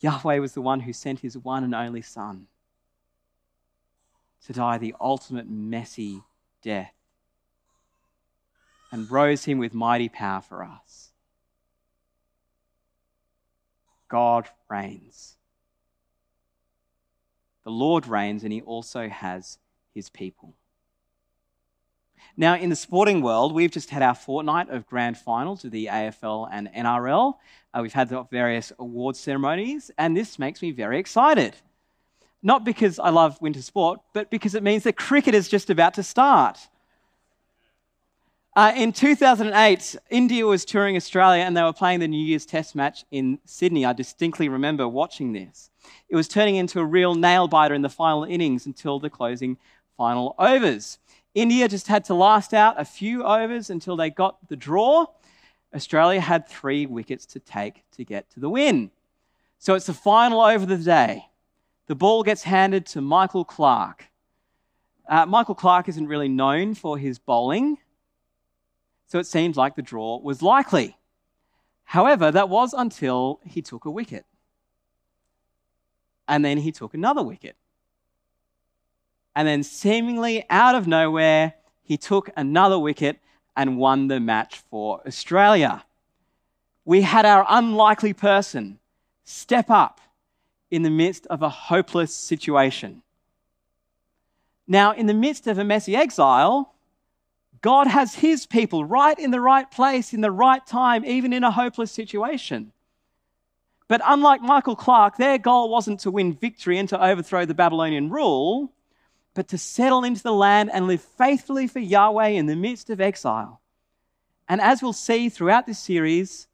Yahweh 0.00 0.38
was 0.38 0.52
the 0.52 0.62
one 0.62 0.80
who 0.80 0.92
sent 0.92 1.20
his 1.20 1.36
one 1.36 1.62
and 1.62 1.74
only 1.74 2.02
Son 2.02 2.46
to 4.46 4.52
die 4.52 4.78
the 4.78 4.94
ultimate 5.00 5.48
messy 5.48 6.22
death 6.62 6.94
and 8.90 9.10
rose 9.10 9.44
him 9.44 9.58
with 9.58 9.74
mighty 9.74 10.08
power 10.08 10.40
for 10.40 10.64
us. 10.64 11.12
God 14.08 14.48
reigns. 14.68 15.36
The 17.64 17.70
Lord 17.70 18.08
reigns, 18.08 18.42
and 18.42 18.52
he 18.52 18.62
also 18.62 19.08
has 19.08 19.58
his 19.94 20.08
people. 20.08 20.54
Now, 22.36 22.56
in 22.56 22.70
the 22.70 22.76
sporting 22.76 23.22
world, 23.22 23.54
we've 23.54 23.70
just 23.70 23.90
had 23.90 24.02
our 24.02 24.14
fortnight 24.14 24.68
of 24.70 24.86
grand 24.86 25.18
finals 25.18 25.64
of 25.64 25.70
the 25.70 25.86
AFL 25.86 26.48
and 26.50 26.68
NRL. 26.68 27.34
Uh, 27.72 27.80
we've 27.82 27.92
had 27.92 28.08
the 28.08 28.24
various 28.30 28.72
award 28.78 29.16
ceremonies, 29.16 29.90
and 29.98 30.16
this 30.16 30.38
makes 30.38 30.62
me 30.62 30.70
very 30.70 30.98
excited. 30.98 31.56
Not 32.42 32.64
because 32.64 32.98
I 32.98 33.10
love 33.10 33.40
winter 33.40 33.62
sport, 33.62 34.00
but 34.12 34.30
because 34.30 34.54
it 34.54 34.62
means 34.62 34.84
that 34.84 34.96
cricket 34.96 35.34
is 35.34 35.48
just 35.48 35.70
about 35.70 35.94
to 35.94 36.02
start. 36.02 36.58
Uh, 38.56 38.72
in 38.74 38.92
2008, 38.92 39.96
India 40.10 40.44
was 40.44 40.64
touring 40.64 40.96
Australia 40.96 41.44
and 41.44 41.56
they 41.56 41.62
were 41.62 41.72
playing 41.72 42.00
the 42.00 42.08
New 42.08 42.22
Year's 42.22 42.44
Test 42.44 42.74
match 42.74 43.04
in 43.12 43.38
Sydney. 43.44 43.84
I 43.84 43.92
distinctly 43.92 44.48
remember 44.48 44.88
watching 44.88 45.32
this. 45.32 45.70
It 46.08 46.16
was 46.16 46.26
turning 46.26 46.56
into 46.56 46.80
a 46.80 46.84
real 46.84 47.14
nail 47.14 47.46
biter 47.46 47.74
in 47.74 47.82
the 47.82 47.88
final 47.88 48.24
innings 48.24 48.66
until 48.66 48.98
the 48.98 49.08
closing 49.08 49.56
final 49.96 50.34
overs. 50.38 50.98
India 51.34 51.68
just 51.68 51.86
had 51.86 52.04
to 52.06 52.14
last 52.14 52.52
out 52.52 52.80
a 52.80 52.84
few 52.84 53.22
overs 53.22 53.70
until 53.70 53.96
they 53.96 54.10
got 54.10 54.48
the 54.48 54.56
draw. 54.56 55.06
Australia 55.74 56.20
had 56.20 56.48
three 56.48 56.86
wickets 56.86 57.26
to 57.26 57.38
take 57.38 57.84
to 57.92 58.04
get 58.04 58.28
to 58.30 58.40
the 58.40 58.50
win. 58.50 58.90
So 59.58 59.74
it's 59.74 59.86
the 59.86 59.94
final 59.94 60.40
over 60.40 60.64
of 60.64 60.68
the 60.68 60.78
day. 60.78 61.26
The 61.86 61.94
ball 61.94 62.22
gets 62.22 62.42
handed 62.42 62.86
to 62.86 63.00
Michael 63.00 63.44
Clarke. 63.44 64.06
Uh, 65.08 65.26
Michael 65.26 65.54
Clarke 65.54 65.88
isn't 65.88 66.06
really 66.06 66.28
known 66.28 66.74
for 66.74 66.96
his 66.96 67.18
bowling, 67.18 67.78
so 69.06 69.18
it 69.18 69.26
seems 69.26 69.56
like 69.56 69.74
the 69.74 69.82
draw 69.82 70.18
was 70.20 70.40
likely. 70.40 70.96
However, 71.82 72.30
that 72.30 72.48
was 72.48 72.72
until 72.72 73.40
he 73.44 73.60
took 73.60 73.84
a 73.84 73.90
wicket. 73.90 74.24
And 76.28 76.44
then 76.44 76.58
he 76.58 76.70
took 76.70 76.94
another 76.94 77.24
wicket. 77.24 77.56
And 79.40 79.48
then, 79.48 79.62
seemingly 79.62 80.44
out 80.50 80.74
of 80.74 80.86
nowhere, 80.86 81.54
he 81.82 81.96
took 81.96 82.28
another 82.36 82.78
wicket 82.78 83.20
and 83.56 83.78
won 83.78 84.08
the 84.08 84.20
match 84.20 84.60
for 84.70 85.00
Australia. 85.06 85.82
We 86.84 87.00
had 87.00 87.24
our 87.24 87.46
unlikely 87.48 88.12
person 88.12 88.80
step 89.24 89.70
up 89.70 90.02
in 90.70 90.82
the 90.82 90.90
midst 90.90 91.26
of 91.28 91.40
a 91.40 91.48
hopeless 91.48 92.14
situation. 92.14 93.00
Now, 94.68 94.92
in 94.92 95.06
the 95.06 95.14
midst 95.14 95.46
of 95.46 95.56
a 95.56 95.64
messy 95.64 95.96
exile, 95.96 96.74
God 97.62 97.86
has 97.86 98.16
his 98.16 98.44
people 98.44 98.84
right 98.84 99.18
in 99.18 99.30
the 99.30 99.40
right 99.40 99.70
place, 99.70 100.12
in 100.12 100.20
the 100.20 100.30
right 100.30 100.66
time, 100.66 101.02
even 101.06 101.32
in 101.32 101.44
a 101.44 101.50
hopeless 101.50 101.90
situation. 101.90 102.72
But 103.88 104.02
unlike 104.04 104.42
Michael 104.42 104.76
Clarke, 104.76 105.16
their 105.16 105.38
goal 105.38 105.70
wasn't 105.70 106.00
to 106.00 106.10
win 106.10 106.34
victory 106.34 106.76
and 106.76 106.90
to 106.90 107.02
overthrow 107.02 107.46
the 107.46 107.54
Babylonian 107.54 108.10
rule 108.10 108.74
but 109.34 109.48
to 109.48 109.58
settle 109.58 110.04
into 110.04 110.22
the 110.22 110.32
land 110.32 110.70
and 110.72 110.86
live 110.86 111.02
faithfully 111.02 111.66
for 111.66 111.78
Yahweh 111.78 112.28
in 112.28 112.46
the 112.46 112.56
midst 112.56 112.90
of 112.90 113.00
exile. 113.00 113.60
And 114.48 114.60
as 114.60 114.82
we'll 114.82 114.92
see 114.92 115.28
throughout 115.28 115.66
this 115.66 115.78
series, 115.78 116.48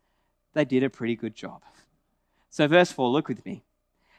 they 0.52 0.64
did 0.64 0.82
a 0.82 0.90
pretty 0.90 1.16
good 1.16 1.34
job. 1.34 1.62
So, 2.50 2.66
verse 2.68 2.92
4, 2.92 3.08
look 3.08 3.28
with 3.28 3.44
me. 3.44 3.64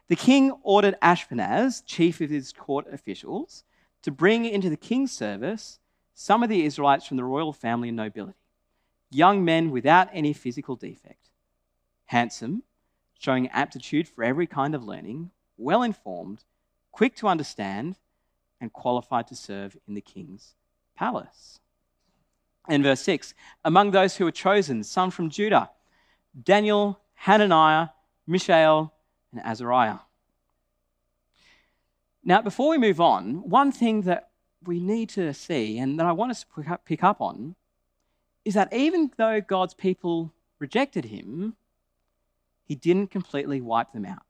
The 0.08 0.16
king 0.16 0.52
ordered 0.64 0.96
Ashpenaz, 1.02 1.84
chief 1.86 2.22
of 2.22 2.30
his 2.30 2.54
court 2.54 2.88
officials, 2.92 3.64
to 4.04 4.12
bring 4.12 4.46
into 4.46 4.70
the 4.70 4.78
king's 4.78 5.12
service 5.12 5.80
some 6.14 6.42
of 6.42 6.50
the 6.50 6.66
Israelites 6.66 7.06
from 7.06 7.18
the 7.18 7.24
royal 7.24 7.54
family 7.54 7.90
and 7.90 7.98
nobility, 7.98 8.38
young 9.12 9.44
men 9.46 9.70
without 9.70 10.10
any 10.14 10.34
physical 10.34 10.76
defect, 10.76 11.30
handsome, 12.06 12.64
showing 13.20 13.50
aptitude 13.50 14.08
for 14.08 14.24
every 14.24 14.48
kind 14.48 14.74
of 14.74 14.84
learning, 14.84 15.32
well 15.58 15.84
informed, 15.84 16.44
quick 16.92 17.16
to 17.16 17.28
understand, 17.28 17.98
and 18.60 18.74
qualified 18.74 19.28
to 19.28 19.36
serve 19.36 19.78
in 19.88 19.94
the 19.94 20.02
king's 20.02 20.56
palace. 20.96 21.60
In 22.68 22.84
verse 22.84 23.02
6, 23.02 23.34
among 23.64 23.92
those 23.92 24.18
who 24.18 24.26
were 24.26 24.32
chosen, 24.32 24.84
some 24.84 25.12
from 25.12 25.30
Judah 25.30 25.70
Daniel, 26.44 27.00
Hananiah, 27.16 27.90
Mishael, 28.28 28.94
and 29.32 29.42
Azariah. 29.44 30.00
Now, 32.24 32.42
before 32.42 32.70
we 32.70 32.78
move 32.78 33.02
on, 33.02 33.50
one 33.50 33.72
thing 33.72 34.02
that 34.02 34.30
we 34.64 34.80
need 34.80 35.10
to 35.10 35.34
see 35.34 35.80
and 35.80 35.98
that 36.00 36.06
I 36.06 36.12
want 36.12 36.32
us 36.32 36.44
to 36.44 36.80
pick 36.86 37.04
up 37.04 37.22
on 37.22 37.56
is 38.44 38.54
that 38.54 38.72
even 38.74 39.12
though 39.18 39.42
God's 39.42 39.74
people 39.74 40.34
rejected 40.60 41.06
him, 41.06 41.56
he 42.66 42.76
didn't 42.76 43.12
completely 43.12 43.62
wipe 43.62 43.94
them 43.94 44.06
out 44.06 44.27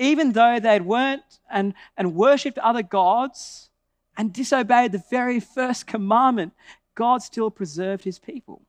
even 0.00 0.32
though 0.32 0.58
they'd 0.58 0.82
weren't 0.82 1.38
and, 1.50 1.74
and 1.96 2.16
worshipped 2.16 2.58
other 2.58 2.82
gods 2.82 3.68
and 4.16 4.32
disobeyed 4.32 4.92
the 4.92 5.04
very 5.10 5.38
first 5.38 5.86
commandment, 5.86 6.54
God 6.94 7.22
still 7.22 7.50
preserved 7.50 8.02
his 8.02 8.18
people. 8.18 8.62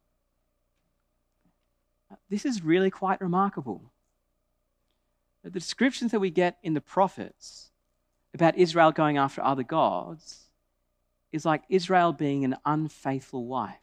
This 2.30 2.46
is 2.46 2.64
really 2.64 2.92
quite 2.92 3.22
remarkable. 3.22 3.82
The 5.44 5.50
descriptions 5.50 6.12
that 6.12 6.20
we 6.20 6.30
get 6.30 6.58
in 6.62 6.74
the 6.74 6.82
prophets 6.82 7.72
about 8.34 8.58
Israel 8.58 8.92
going 8.92 9.18
after 9.18 9.42
other 9.42 9.64
gods 9.64 10.50
is 11.32 11.46
like 11.46 11.64
Israel 11.70 12.12
being 12.12 12.44
an 12.44 12.58
unfaithful 12.66 13.46
wife, 13.46 13.78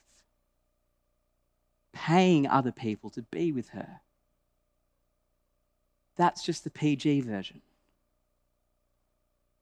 paying 1.95 2.47
other 2.47 2.73
people 2.73 3.09
to 3.11 3.23
be 3.23 3.53
with 3.53 3.71
her. 3.71 4.01
That's 6.19 6.45
just 6.45 6.65
the 6.65 6.71
PG 6.71 7.23
version. 7.23 7.63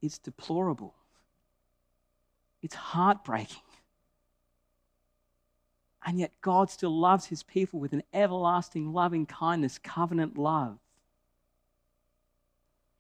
It's 0.03 0.19
deplorable. 0.19 0.95
It's 2.63 2.75
heartbreaking. 2.75 3.63
And 6.05 6.19
yet, 6.19 6.33
God 6.41 6.71
still 6.71 6.99
loves 6.99 7.27
his 7.27 7.43
people 7.43 7.79
with 7.79 7.93
an 7.93 8.03
everlasting 8.15 8.93
loving 8.93 9.27
kindness, 9.27 9.79
covenant 9.79 10.39
love. 10.39 10.79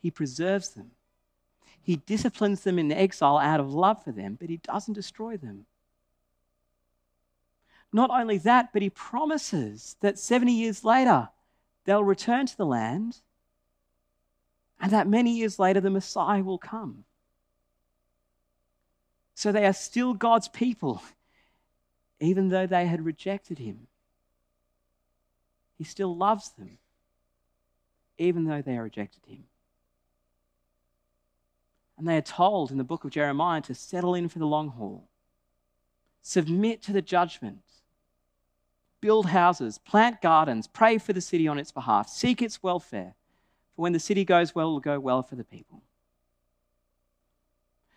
He 0.02 0.10
preserves 0.10 0.70
them. 0.70 0.90
He 1.80 1.96
disciplines 1.96 2.62
them 2.62 2.78
in 2.78 2.92
exile 2.92 3.38
out 3.38 3.60
of 3.60 3.72
love 3.72 4.04
for 4.04 4.12
them, 4.12 4.36
but 4.38 4.50
he 4.50 4.58
doesn't 4.58 4.94
destroy 4.94 5.36
them. 5.36 5.64
Not 7.92 8.10
only 8.10 8.38
that, 8.38 8.72
but 8.72 8.82
he 8.82 8.90
promises 8.90 9.96
that 10.00 10.18
70 10.18 10.52
years 10.52 10.84
later, 10.84 11.30
they'll 11.84 12.04
return 12.04 12.46
to 12.46 12.56
the 12.56 12.66
land 12.66 13.20
and 14.80 14.92
that 14.92 15.08
many 15.08 15.36
years 15.36 15.58
later 15.58 15.80
the 15.80 15.90
Messiah 15.90 16.42
will 16.42 16.58
come. 16.58 17.04
So 19.34 19.52
they 19.52 19.66
are 19.66 19.72
still 19.72 20.14
God's 20.14 20.48
people, 20.48 21.02
even 22.20 22.48
though 22.48 22.66
they 22.66 22.86
had 22.86 23.04
rejected 23.04 23.58
him. 23.58 23.86
He 25.76 25.84
still 25.84 26.16
loves 26.16 26.50
them, 26.50 26.78
even 28.16 28.44
though 28.44 28.62
they 28.62 28.78
rejected 28.78 29.26
him. 29.26 29.44
And 31.98 32.06
they 32.06 32.16
are 32.16 32.22
told 32.22 32.70
in 32.70 32.78
the 32.78 32.84
book 32.84 33.04
of 33.04 33.10
Jeremiah 33.10 33.60
to 33.62 33.74
settle 33.74 34.14
in 34.14 34.28
for 34.28 34.38
the 34.38 34.46
long 34.46 34.68
haul, 34.68 35.08
submit 36.22 36.82
to 36.82 36.92
the 36.92 37.02
judgment, 37.02 37.62
build 39.00 39.26
houses, 39.26 39.78
plant 39.78 40.20
gardens, 40.20 40.66
pray 40.66 40.98
for 40.98 41.12
the 41.12 41.20
city 41.20 41.46
on 41.48 41.58
its 41.58 41.72
behalf, 41.72 42.08
seek 42.08 42.42
its 42.42 42.62
welfare 42.62 43.14
for 43.76 43.82
when 43.82 43.92
the 43.92 44.00
city 44.00 44.24
goes 44.24 44.54
well, 44.54 44.70
it 44.70 44.72
will 44.72 44.80
go 44.80 44.98
well 44.98 45.22
for 45.22 45.36
the 45.36 45.44
people. 45.44 45.82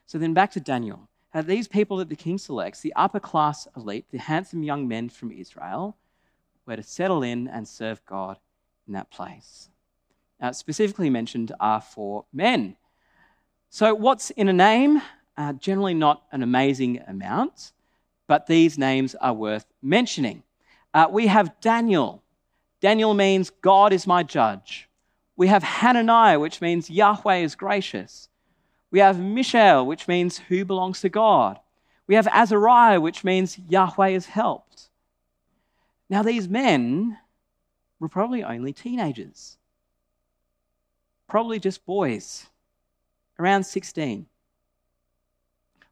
So 0.05 0.17
then 0.17 0.33
back 0.33 0.51
to 0.51 0.59
Daniel. 0.59 1.07
How 1.29 1.41
these 1.41 1.67
people 1.67 1.97
that 1.97 2.09
the 2.09 2.15
king 2.15 2.37
selects, 2.37 2.81
the 2.81 2.93
upper 2.95 3.19
class 3.19 3.67
elite, 3.77 4.05
the 4.11 4.17
handsome 4.17 4.63
young 4.63 4.87
men 4.87 5.09
from 5.09 5.31
Israel, 5.31 5.95
were 6.65 6.75
to 6.75 6.83
settle 6.83 7.23
in 7.23 7.47
and 7.47 7.67
serve 7.67 8.05
God 8.05 8.37
in 8.87 8.93
that 8.93 9.11
place. 9.11 9.69
Now, 10.41 10.51
specifically 10.51 11.09
mentioned 11.09 11.51
are 11.59 11.81
four 11.81 12.25
men. 12.33 12.75
So, 13.69 13.93
what's 13.93 14.31
in 14.31 14.47
a 14.47 14.53
name? 14.53 15.01
Uh, 15.37 15.53
generally 15.53 15.93
not 15.93 16.23
an 16.31 16.43
amazing 16.43 17.01
amount, 17.07 17.71
but 18.27 18.47
these 18.47 18.77
names 18.77 19.15
are 19.15 19.33
worth 19.33 19.65
mentioning. 19.81 20.43
Uh, 20.93 21.07
we 21.09 21.27
have 21.27 21.59
Daniel. 21.61 22.23
Daniel 22.81 23.13
means 23.13 23.51
God 23.61 23.93
is 23.93 24.07
my 24.07 24.23
judge. 24.23 24.88
We 25.39 25.47
have 25.47 25.63
Hananiah, 25.63 26.37
which 26.37 26.59
means 26.59 26.89
Yahweh 26.89 27.37
is 27.37 27.55
gracious. 27.55 28.27
We 28.91 28.99
have 28.99 29.21
Mishael, 29.21 29.85
which 29.85 30.05
means 30.05 30.37
who 30.37 30.65
belongs 30.65 30.99
to 30.99 31.07
God. 31.07 31.57
We 32.07 32.15
have 32.15 32.27
Azariah, 32.27 32.99
which 32.99 33.23
means 33.23 33.57
Yahweh 33.57 34.09
is 34.09 34.25
helped. 34.25 34.89
Now, 36.09 36.23
these 36.23 36.49
men 36.49 37.19
were 38.01 38.09
probably 38.09 38.43
only 38.43 38.73
teenagers, 38.73 39.57
probably 41.25 41.57
just 41.57 41.85
boys, 41.85 42.47
around 43.39 43.63
16. 43.63 44.25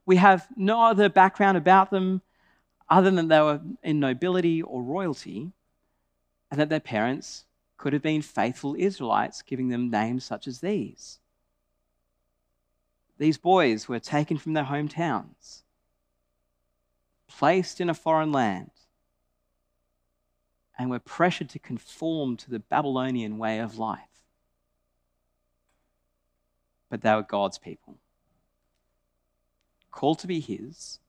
We 0.05 0.17
have 0.17 0.45
no 0.57 0.83
other 0.83 1.07
background 1.07 1.57
about 1.57 1.89
them 1.89 2.21
other 2.89 3.11
than 3.11 3.29
they 3.29 3.39
were 3.39 3.61
in 3.81 4.01
nobility 4.01 4.61
or 4.61 4.83
royalty, 4.83 5.53
and 6.51 6.59
that 6.59 6.67
their 6.67 6.81
parents 6.81 7.45
could 7.77 7.93
have 7.93 8.01
been 8.01 8.21
faithful 8.21 8.75
Israelites, 8.77 9.41
giving 9.41 9.69
them 9.69 9.89
names 9.89 10.25
such 10.25 10.47
as 10.47 10.59
these. 10.59 11.19
These 13.17 13.37
boys 13.37 13.87
were 13.87 13.99
taken 13.99 14.37
from 14.37 14.53
their 14.53 14.65
hometowns, 14.65 15.63
placed 17.27 17.79
in 17.81 17.89
a 17.89 17.93
foreign 17.93 18.31
land, 18.31 18.71
and 20.77 20.89
were 20.89 20.99
pressured 20.99 21.49
to 21.49 21.59
conform 21.59 22.37
to 22.37 22.49
the 22.51 22.59
Babylonian 22.59 23.37
way 23.37 23.59
of 23.59 23.79
life. 23.79 24.01
But 26.89 27.01
they 27.01 27.13
were 27.13 27.23
God's 27.23 27.57
people, 27.57 27.97
called 29.91 30.19
to 30.19 30.27
be 30.27 30.39
His, 30.39 30.99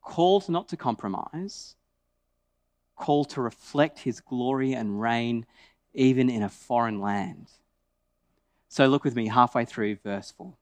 called 0.00 0.48
not 0.48 0.68
to 0.68 0.76
compromise, 0.76 1.74
called 2.96 3.30
to 3.30 3.40
reflect 3.40 4.00
His 4.00 4.20
glory 4.20 4.72
and 4.72 5.00
reign 5.00 5.46
even 5.94 6.28
in 6.28 6.42
a 6.42 6.48
foreign 6.48 7.00
land. 7.00 7.48
So 8.68 8.86
look 8.86 9.04
with 9.04 9.16
me 9.16 9.28
halfway 9.28 9.64
through 9.64 9.96
verse 9.96 10.32
4. 10.36 10.52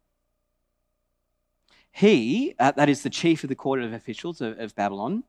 He, 1.90 2.54
uh, 2.58 2.72
that 2.72 2.88
is 2.88 3.02
the 3.02 3.10
chief 3.10 3.44
of 3.44 3.48
the 3.48 3.54
court 3.54 3.80
of 3.80 3.92
officials 3.92 4.40
of, 4.40 4.58
of 4.58 4.74
Babylon, 4.74 5.24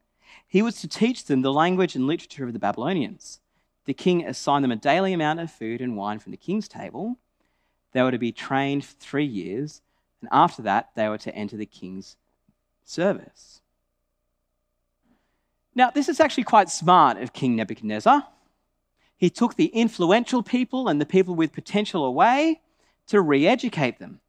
he 0.47 0.61
was 0.61 0.81
to 0.81 0.87
teach 0.87 1.25
them 1.25 1.41
the 1.41 1.53
language 1.53 1.95
and 1.95 2.07
literature 2.07 2.45
of 2.45 2.53
the 2.53 2.59
Babylonians. 2.59 3.39
The 3.85 3.93
king 3.93 4.25
assigned 4.25 4.63
them 4.63 4.71
a 4.71 4.75
daily 4.75 5.13
amount 5.13 5.39
of 5.39 5.51
food 5.51 5.81
and 5.81 5.95
wine 5.95 6.19
from 6.19 6.31
the 6.31 6.37
king's 6.37 6.67
table. 6.67 7.17
They 7.91 8.01
were 8.01 8.11
to 8.11 8.17
be 8.17 8.31
trained 8.31 8.83
for 8.83 8.95
three 8.95 9.25
years, 9.25 9.81
and 10.21 10.29
after 10.31 10.61
that, 10.63 10.89
they 10.95 11.07
were 11.07 11.19
to 11.19 11.35
enter 11.35 11.55
the 11.55 11.65
king's 11.65 12.17
service. 12.83 13.61
Now, 15.75 15.91
this 15.91 16.09
is 16.09 16.19
actually 16.19 16.45
quite 16.45 16.69
smart 16.69 17.17
of 17.17 17.33
King 17.33 17.55
Nebuchadnezzar. 17.55 18.25
He 19.17 19.29
took 19.29 19.55
the 19.55 19.67
influential 19.67 20.41
people 20.41 20.87
and 20.87 20.99
the 20.99 21.05
people 21.05 21.35
with 21.35 21.51
potential 21.51 22.05
away 22.05 22.61
to 23.07 23.21
re 23.21 23.45
educate 23.45 23.99
them 23.99 24.21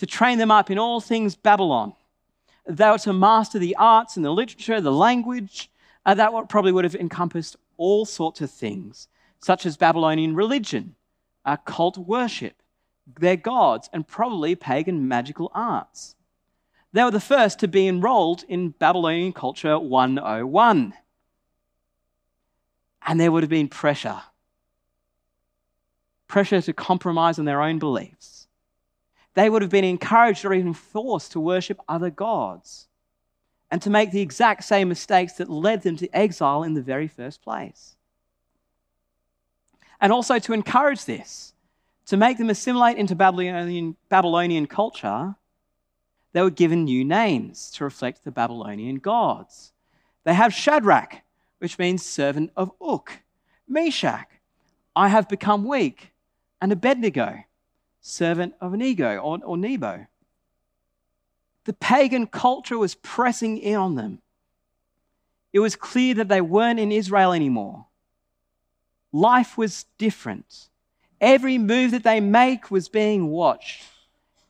to 0.00 0.06
train 0.06 0.38
them 0.38 0.50
up 0.50 0.70
in 0.70 0.78
all 0.78 0.98
things 0.98 1.36
Babylon. 1.36 1.92
They 2.66 2.88
were 2.88 2.96
to 3.00 3.12
master 3.12 3.58
the 3.58 3.76
arts 3.76 4.16
and 4.16 4.24
the 4.24 4.32
literature, 4.32 4.80
the 4.80 4.90
language. 4.90 5.70
Uh, 6.06 6.14
that 6.14 6.32
probably 6.48 6.72
would 6.72 6.84
have 6.84 6.94
encompassed 6.94 7.56
all 7.76 8.06
sorts 8.06 8.40
of 8.40 8.50
things, 8.50 9.08
such 9.40 9.66
as 9.66 9.76
Babylonian 9.76 10.34
religion, 10.34 10.94
uh, 11.44 11.58
cult 11.58 11.98
worship, 11.98 12.62
their 13.18 13.36
gods, 13.36 13.90
and 13.92 14.08
probably 14.08 14.54
pagan 14.54 15.06
magical 15.06 15.50
arts. 15.54 16.16
They 16.92 17.04
were 17.04 17.10
the 17.10 17.20
first 17.20 17.60
to 17.60 17.68
be 17.68 17.86
enrolled 17.86 18.44
in 18.48 18.70
Babylonian 18.70 19.32
Culture 19.32 19.78
101. 19.78 20.94
And 23.06 23.20
there 23.20 23.30
would 23.30 23.42
have 23.42 23.50
been 23.50 23.68
pressure 23.68 24.22
pressure 26.26 26.60
to 26.62 26.72
compromise 26.72 27.40
on 27.40 27.44
their 27.44 27.60
own 27.60 27.80
beliefs 27.80 28.40
they 29.34 29.48
would 29.48 29.62
have 29.62 29.70
been 29.70 29.84
encouraged 29.84 30.44
or 30.44 30.52
even 30.52 30.74
forced 30.74 31.32
to 31.32 31.40
worship 31.40 31.80
other 31.88 32.10
gods 32.10 32.88
and 33.70 33.80
to 33.82 33.90
make 33.90 34.10
the 34.10 34.20
exact 34.20 34.64
same 34.64 34.88
mistakes 34.88 35.34
that 35.34 35.48
led 35.48 35.82
them 35.82 35.96
to 35.96 36.08
exile 36.14 36.62
in 36.62 36.74
the 36.74 36.82
very 36.82 37.06
first 37.06 37.40
place. 37.42 37.96
And 40.00 40.12
also 40.12 40.38
to 40.38 40.52
encourage 40.52 41.04
this, 41.04 41.54
to 42.06 42.16
make 42.16 42.38
them 42.38 42.50
assimilate 42.50 42.96
into 42.96 43.14
Babylonian, 43.14 43.96
Babylonian 44.08 44.66
culture, 44.66 45.36
they 46.32 46.42
were 46.42 46.50
given 46.50 46.84
new 46.84 47.04
names 47.04 47.70
to 47.72 47.84
reflect 47.84 48.24
the 48.24 48.30
Babylonian 48.30 48.96
gods. 48.96 49.72
They 50.24 50.34
have 50.34 50.54
Shadrach, 50.54 51.22
which 51.58 51.78
means 51.78 52.04
servant 52.04 52.50
of 52.56 52.72
Uk, 52.80 53.22
Meshach, 53.66 54.28
I 54.94 55.08
have 55.08 55.28
become 55.28 55.64
weak, 55.64 56.12
and 56.60 56.72
Abednego, 56.72 57.44
servant 58.00 58.54
of 58.60 58.74
an 58.74 58.82
ego 58.82 59.18
or, 59.18 59.38
or 59.44 59.56
Nebo. 59.56 60.06
The 61.64 61.72
pagan 61.74 62.26
culture 62.26 62.78
was 62.78 62.94
pressing 62.94 63.58
in 63.58 63.76
on 63.76 63.94
them. 63.94 64.20
It 65.52 65.60
was 65.60 65.76
clear 65.76 66.14
that 66.14 66.28
they 66.28 66.40
weren't 66.40 66.80
in 66.80 66.92
Israel 66.92 67.32
anymore. 67.32 67.86
Life 69.12 69.58
was 69.58 69.86
different. 69.98 70.68
Every 71.20 71.58
move 71.58 71.90
that 71.90 72.02
they 72.02 72.20
make 72.20 72.70
was 72.70 72.88
being 72.88 73.28
watched. 73.28 73.84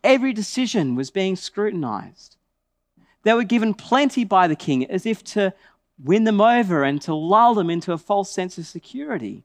Every 0.03 0.33
decision 0.33 0.95
was 0.95 1.11
being 1.11 1.37
scrutinized. 1.37 2.37
They 3.23 3.35
were 3.35 3.45
given 3.45 3.75
plenty 3.75 4.25
by 4.25 4.47
the 4.47 4.57
king 4.57 4.91
as 4.91 5.05
if 5.05 5.23
to 5.25 5.53
win 6.03 6.25
them 6.25 6.41
over 6.41 6.85
and 6.85 7.01
to 7.03 7.15
lull 7.15 7.55
them 7.55 7.69
into 7.69 7.93
a 7.93 7.99
false 7.99 8.31
sense 8.31 8.57
of 8.57 8.67
security. 8.67 9.45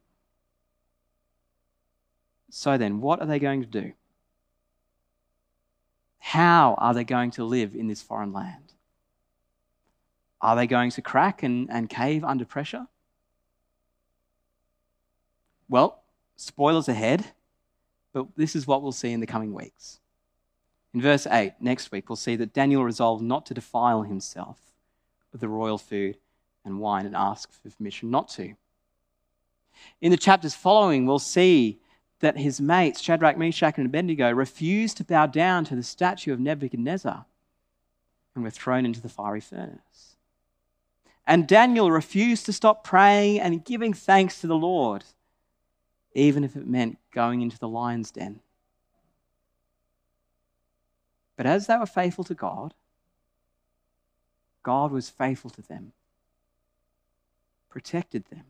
So 2.50 2.78
then, 2.78 3.02
what 3.02 3.20
are 3.20 3.26
they 3.26 3.40
going 3.40 3.62
to 3.62 3.68
do? 3.68 3.94
How 6.20 6.76
are 6.78 6.94
they 6.94 7.04
going 7.04 7.32
to 7.32 7.44
live 7.44 7.76
in 7.76 7.88
this 7.88 8.02
foreign 8.02 8.32
land? 8.32 8.74
Are 10.42 10.56
they 10.56 10.68
going 10.68 10.92
to 10.92 11.02
crack 11.02 11.44
and, 11.44 11.70
and 11.70 11.90
cave 11.90 12.24
under 12.24 12.46
pressure? 12.46 12.88
Well, 15.68 16.02
spoilers 16.36 16.88
ahead, 16.88 17.26
but 18.14 18.28
this 18.36 18.56
is 18.56 18.66
what 18.66 18.82
we'll 18.82 18.92
see 18.92 19.12
in 19.12 19.20
the 19.20 19.28
coming 19.28 19.54
weeks. 19.54 20.00
In 20.96 21.02
verse 21.02 21.28
8, 21.30 21.56
next 21.60 21.92
week, 21.92 22.08
we'll 22.08 22.16
see 22.16 22.38
that 22.38 22.54
Daniel 22.54 22.86
resolved 22.86 23.22
not 23.22 23.46
to 23.48 23.54
defile 23.54 24.04
himself 24.04 24.58
with 25.34 25.42
the 25.42 25.50
royal 25.50 25.78
food 25.78 26.18
and 26.64 26.80
wine 26.80 27.06
and 27.06 27.14
ask 27.14 27.52
for 27.52 27.70
permission 27.70 28.10
not 28.10 28.30
to. 28.30 28.56
In 30.00 30.12
the 30.12 30.18
chapters 30.18 30.56
following, 30.56 31.06
we'll 31.06 31.20
see 31.20 31.82
that 32.22 32.38
his 32.38 32.62
mates, 32.62 33.02
Shadrach, 33.02 33.38
Meshach, 33.38 33.78
and 33.78 33.88
Abednego, 33.88 34.32
refused 34.32 34.96
to 34.96 35.04
bow 35.04 35.26
down 35.26 35.66
to 35.66 35.76
the 35.76 35.84
statue 35.84 36.32
of 36.32 36.40
Nebuchadnezzar 36.40 37.26
and 38.34 38.44
were 38.46 38.50
thrown 38.50 38.86
into 38.86 39.02
the 39.02 39.10
fiery 39.10 39.42
furnace. 39.42 40.16
And 41.28 41.46
Daniel 41.46 41.92
refused 41.92 42.46
to 42.46 42.54
stop 42.54 42.86
praying 42.86 43.42
and 43.42 43.66
giving 43.66 43.94
thanks 43.94 44.40
to 44.40 44.48
the 44.48 44.56
Lord, 44.56 45.04
even 46.14 46.46
if 46.46 46.56
it 46.56 46.66
meant 46.66 47.00
going 47.12 47.42
into 47.42 47.60
the 47.60 47.68
lion's 47.68 48.12
den. 48.12 48.40
But 51.36 51.46
as 51.46 51.68
they 51.68 51.78
were 51.78 51.86
faithful 51.86 52.24
to 52.26 52.34
God, 52.34 52.74
God 54.64 54.92
was 54.92 55.10
faithful 55.10 55.52
to 55.52 55.62
them, 55.62 55.92
protected 57.70 58.26
them, 58.26 58.46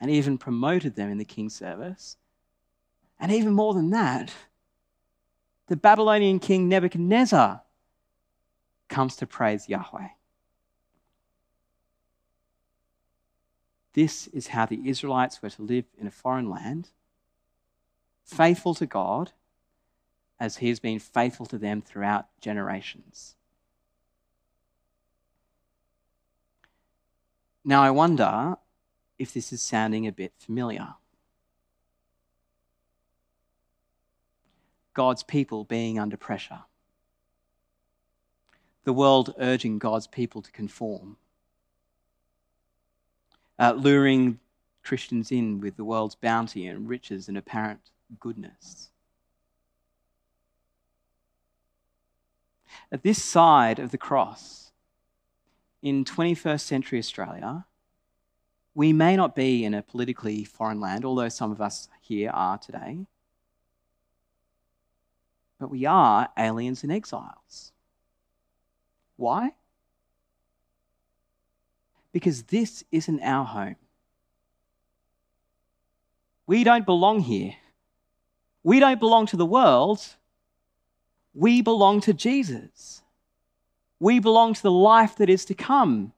and 0.00 0.10
even 0.10 0.38
promoted 0.38 0.96
them 0.96 1.10
in 1.10 1.18
the 1.18 1.24
king's 1.24 1.54
service. 1.54 2.16
And 3.18 3.32
even 3.32 3.54
more 3.54 3.74
than 3.74 3.90
that, 3.90 4.32
the 5.68 5.76
Babylonian 5.76 6.38
king 6.38 6.68
Nebuchadnezzar 6.68 7.62
comes 8.88 9.16
to 9.16 9.26
praise 9.26 9.68
Yahweh. 9.68 10.08
This 13.94 14.26
is 14.28 14.48
how 14.48 14.66
the 14.66 14.86
Israelites 14.88 15.40
were 15.40 15.48
to 15.48 15.62
live 15.62 15.86
in 15.98 16.06
a 16.06 16.10
foreign 16.10 16.50
land, 16.50 16.90
faithful 18.22 18.74
to 18.74 18.84
God, 18.84 19.32
as 20.38 20.58
He 20.58 20.68
has 20.68 20.80
been 20.80 20.98
faithful 20.98 21.46
to 21.46 21.58
them 21.58 21.80
throughout 21.80 22.26
generations. 22.40 23.36
Now, 27.64 27.82
I 27.82 27.90
wonder 27.90 28.56
if 29.18 29.34
this 29.34 29.52
is 29.52 29.60
sounding 29.60 30.06
a 30.06 30.12
bit 30.12 30.32
familiar. 30.38 30.94
God's 34.94 35.22
people 35.22 35.64
being 35.64 35.98
under 35.98 36.16
pressure, 36.16 36.60
the 38.84 38.92
world 38.92 39.34
urging 39.38 39.78
God's 39.78 40.06
people 40.06 40.42
to 40.42 40.50
conform, 40.52 41.16
uh, 43.58 43.72
luring 43.72 44.38
Christians 44.82 45.32
in 45.32 45.60
with 45.60 45.76
the 45.76 45.84
world's 45.84 46.14
bounty 46.14 46.66
and 46.66 46.88
riches 46.88 47.28
and 47.28 47.36
apparent 47.36 47.90
goodness. 48.20 48.90
At 52.90 53.02
this 53.02 53.22
side 53.22 53.78
of 53.78 53.90
the 53.90 53.98
cross, 53.98 54.72
in 55.82 56.04
21st 56.04 56.60
century 56.60 56.98
Australia, 56.98 57.66
we 58.74 58.92
may 58.92 59.16
not 59.16 59.34
be 59.34 59.64
in 59.64 59.74
a 59.74 59.82
politically 59.82 60.44
foreign 60.44 60.80
land, 60.80 61.04
although 61.04 61.28
some 61.28 61.50
of 61.50 61.60
us 61.60 61.88
here 62.00 62.30
are 62.30 62.58
today, 62.58 63.06
but 65.58 65.70
we 65.70 65.86
are 65.86 66.28
aliens 66.36 66.82
and 66.82 66.92
exiles. 66.92 67.72
Why? 69.16 69.52
Because 72.12 72.44
this 72.44 72.84
isn't 72.92 73.22
our 73.22 73.44
home. 73.44 73.76
We 76.46 76.64
don't 76.64 76.86
belong 76.86 77.20
here. 77.20 77.54
We 78.62 78.80
don't 78.80 79.00
belong 79.00 79.26
to 79.26 79.36
the 79.36 79.46
world. 79.46 80.16
We 81.36 81.60
belong 81.60 82.00
to 82.00 82.14
Jesus. 82.14 83.02
We 84.00 84.20
belong 84.20 84.54
to 84.54 84.62
the 84.62 84.70
life 84.70 85.16
that 85.16 85.28
is 85.28 85.44
to 85.44 85.54
come. 85.54 86.14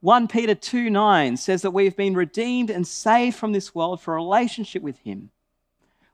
1 0.00 0.28
Peter 0.28 0.54
2 0.54 0.88
9 0.88 1.36
says 1.36 1.60
that 1.60 1.72
we've 1.72 1.96
been 1.96 2.14
redeemed 2.14 2.70
and 2.70 2.86
saved 2.86 3.36
from 3.36 3.52
this 3.52 3.74
world 3.74 4.00
for 4.00 4.14
a 4.14 4.16
relationship 4.16 4.82
with 4.82 4.98
Him. 5.00 5.30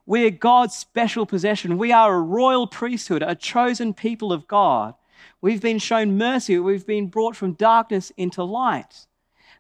We 0.07 0.27
are 0.27 0.31
God's 0.31 0.75
special 0.75 1.25
possession. 1.25 1.79
We 1.79 1.93
are 1.93 2.17
a 2.17 2.21
royal 2.21 2.67
priesthood, 2.67 3.23
a 3.23 3.37
chosen 3.37 3.95
people 3.95 4.33
of 4.33 4.49
God. 4.49 4.95
We've 5.41 5.63
been 5.63 5.79
shown 5.79 6.19
mercy. 6.19 6.59
We've 6.59 6.87
been 6.87 7.07
brought 7.07 7.37
from 7.37 7.53
darkness 7.53 8.11
into 8.17 8.43
light. 8.43 9.07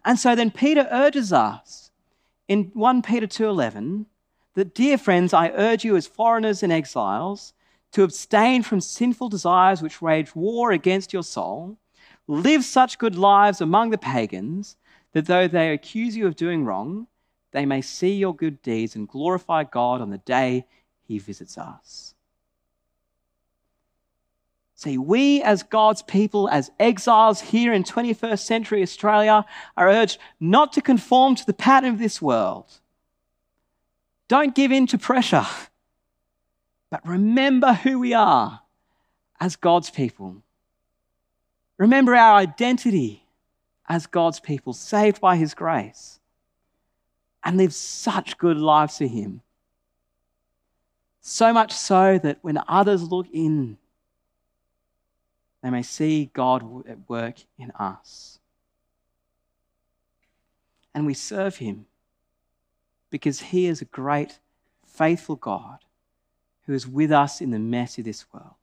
And 0.04 0.18
so 0.18 0.34
then 0.34 0.50
Peter 0.50 0.88
urges 0.90 1.32
us 1.32 1.92
in 2.48 2.72
1 2.74 3.02
Peter 3.02 3.28
2:11 3.28 4.06
that 4.54 4.74
dear 4.74 4.98
friends, 4.98 5.32
I 5.32 5.50
urge 5.50 5.84
you 5.84 5.94
as 5.94 6.08
foreigners 6.08 6.64
and 6.64 6.72
exiles 6.72 7.52
to 7.92 8.02
abstain 8.02 8.62
from 8.62 8.80
sinful 8.80 9.28
desires 9.28 9.82
which 9.82 10.02
wage 10.02 10.34
war 10.34 10.70
against 10.70 11.12
your 11.12 11.22
soul. 11.22 11.78
Live 12.26 12.64
such 12.64 12.98
good 12.98 13.16
lives 13.16 13.60
among 13.60 13.90
the 13.90 13.98
pagans 13.98 14.76
that 15.12 15.26
though 15.26 15.48
they 15.48 15.72
accuse 15.72 16.16
you 16.16 16.26
of 16.26 16.36
doing 16.36 16.64
wrong, 16.64 17.06
they 17.52 17.64
may 17.64 17.80
see 17.80 18.14
your 18.14 18.34
good 18.34 18.60
deeds 18.62 18.96
and 18.96 19.08
glorify 19.08 19.64
God 19.64 20.00
on 20.00 20.10
the 20.10 20.18
day 20.18 20.66
he 21.04 21.18
visits 21.18 21.56
us. 21.56 22.14
See, 24.74 24.98
we 24.98 25.42
as 25.42 25.62
God's 25.62 26.02
people, 26.02 26.50
as 26.50 26.70
exiles 26.78 27.40
here 27.40 27.72
in 27.72 27.82
21st 27.82 28.40
century 28.40 28.82
Australia, 28.82 29.46
are 29.74 29.88
urged 29.88 30.18
not 30.38 30.74
to 30.74 30.82
conform 30.82 31.34
to 31.36 31.46
the 31.46 31.54
pattern 31.54 31.94
of 31.94 31.98
this 31.98 32.20
world. 32.20 32.66
Don't 34.28 34.54
give 34.54 34.70
in 34.72 34.86
to 34.88 34.98
pressure, 34.98 35.46
but 36.90 37.06
remember 37.06 37.72
who 37.72 37.98
we 37.98 38.14
are 38.14 38.60
as 39.40 39.56
God's 39.56 39.90
people. 39.90 40.36
Remember 41.78 42.14
our 42.14 42.36
identity 42.36 43.24
as 43.88 44.06
God's 44.06 44.40
people, 44.40 44.72
saved 44.72 45.20
by 45.20 45.36
His 45.36 45.54
grace, 45.54 46.18
and 47.44 47.56
live 47.56 47.74
such 47.74 48.38
good 48.38 48.56
lives 48.56 48.98
for 48.98 49.06
Him. 49.06 49.42
So 51.20 51.52
much 51.52 51.72
so 51.72 52.18
that 52.18 52.38
when 52.42 52.58
others 52.68 53.02
look 53.02 53.26
in, 53.32 53.76
they 55.62 55.70
may 55.70 55.82
see 55.82 56.30
God 56.32 56.88
at 56.88 57.08
work 57.08 57.36
in 57.58 57.72
us. 57.72 58.38
And 60.94 61.04
we 61.04 61.14
serve 61.14 61.56
Him 61.56 61.86
because 63.10 63.40
He 63.40 63.66
is 63.66 63.82
a 63.82 63.86
great, 63.86 64.38
faithful 64.84 65.36
God 65.36 65.78
who 66.66 66.74
is 66.74 66.86
with 66.86 67.12
us 67.12 67.40
in 67.40 67.50
the 67.50 67.58
mess 67.58 67.98
of 67.98 68.04
this 68.04 68.24
world. 68.32 68.54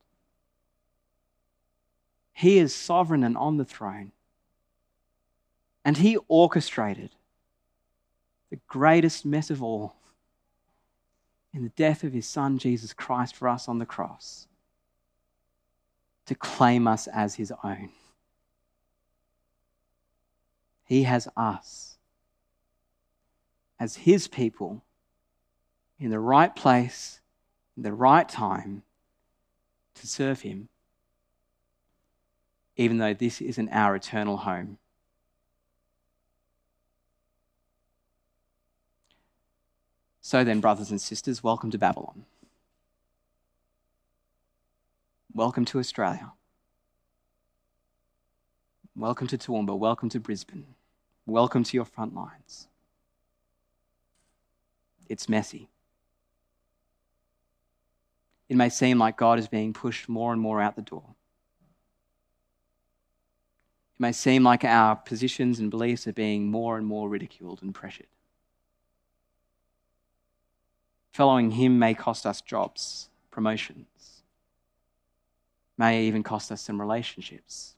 He 2.34 2.58
is 2.58 2.76
sovereign 2.76 3.24
and 3.24 3.38
on 3.38 3.58
the 3.58 3.66
throne. 3.66 4.12
And 5.86 5.98
He 5.98 6.18
orchestrated 6.28 7.12
the 8.50 8.60
greatest 8.68 9.26
mess 9.26 9.50
of 9.50 9.64
all 9.64 9.96
in 11.54 11.64
the 11.64 11.70
death 11.70 12.04
of 12.04 12.14
His 12.14 12.28
Son, 12.28 12.58
Jesus 12.58 12.94
Christ, 12.94 13.36
for 13.36 13.48
us 13.48 13.68
on 13.68 13.80
the 13.80 13.86
cross 13.86 14.48
to 16.26 16.36
claim 16.36 16.88
us 16.88 17.08
as 17.08 17.36
His 17.36 17.54
own. 17.64 17.90
He 20.86 21.04
has 21.04 21.28
us 21.38 21.98
as 23.80 23.98
His 23.98 24.28
people 24.28 24.82
in 26.00 26.10
the 26.10 26.20
right 26.20 26.54
place, 26.56 27.20
the 27.78 27.94
right 27.94 28.28
time 28.28 28.84
to 29.96 30.08
serve 30.08 30.42
Him 30.42 30.70
even 32.76 32.98
though 32.98 33.14
this 33.14 33.42
isn't 33.42 33.70
our 33.70 33.96
eternal 33.96 34.38
home. 34.38 34.78
So 40.22 40.44
then, 40.44 40.62
brothers 40.62 40.90
and 40.90 41.00
sisters, 41.00 41.44
welcome 41.44 41.70
to 41.72 41.78
Babylon. 41.78 42.26
Welcome 45.34 45.66
to 45.66 45.80
Australia. 45.80 46.32
Welcome 48.96 49.28
to 49.28 49.38
Toowoomba. 49.38 49.78
Welcome 49.78 50.10
to 50.10 50.20
Brisbane. 50.20 50.66
Welcome 51.26 51.64
to 51.64 51.78
your 51.78 51.86
front 51.86 52.16
lines. 52.16 52.68
It's 55.10 55.28
messy. 55.28 55.70
It 58.50 58.58
may 58.58 58.70
seem 58.70 59.00
like 59.00 59.18
God 59.18 59.40
is 59.40 59.48
being 59.48 59.74
pushed 59.74 60.08
more 60.08 60.34
and 60.34 60.42
more 60.42 60.62
out 60.62 60.76
the 60.76 60.82
door. 60.82 61.16
It 63.96 64.02
may 64.02 64.12
seem 64.12 64.44
like 64.44 64.64
our 64.64 64.96
positions 64.96 65.60
and 65.60 65.72
beliefs 65.72 66.08
are 66.08 66.14
being 66.14 66.50
more 66.50 66.78
and 66.78 66.86
more 66.86 67.10
ridiculed 67.10 67.62
and 67.62 67.74
pressured. 67.74 68.08
Following 71.14 71.52
him 71.52 71.78
may 71.78 71.94
cost 71.94 72.26
us 72.26 72.42
jobs, 72.42 73.10
promotions, 73.30 74.24
may 75.78 76.06
even 76.06 76.24
cost 76.24 76.52
us 76.52 76.62
some 76.62 76.82
relationships. 76.82 77.76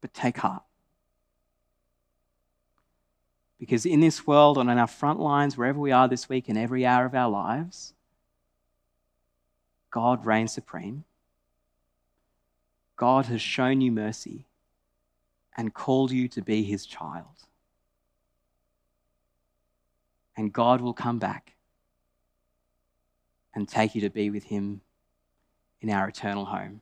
But 0.00 0.14
take 0.14 0.38
heart. 0.38 0.62
Because 3.58 3.84
in 3.84 4.00
this 4.00 4.26
world, 4.26 4.56
on 4.56 4.68
our 4.68 4.86
front 4.86 5.18
lines, 5.18 5.56
wherever 5.56 5.80
we 5.80 5.90
are 5.90 6.08
this 6.08 6.28
week, 6.28 6.48
in 6.48 6.56
every 6.56 6.86
hour 6.86 7.04
of 7.06 7.14
our 7.14 7.28
lives, 7.28 7.92
God 9.90 10.24
reigns 10.24 10.52
supreme. 10.52 11.04
God 12.96 13.26
has 13.26 13.40
shown 13.40 13.80
you 13.80 13.90
mercy 13.90 14.44
and 15.56 15.74
called 15.74 16.12
you 16.12 16.28
to 16.28 16.42
be 16.42 16.62
his 16.62 16.86
child. 16.86 17.26
And 20.36 20.52
God 20.52 20.80
will 20.80 20.94
come 20.94 21.18
back 21.18 21.54
and 23.54 23.68
take 23.68 23.96
you 23.96 24.00
to 24.02 24.10
be 24.10 24.30
with 24.30 24.44
him 24.44 24.82
in 25.80 25.90
our 25.90 26.08
eternal 26.08 26.44
home. 26.44 26.80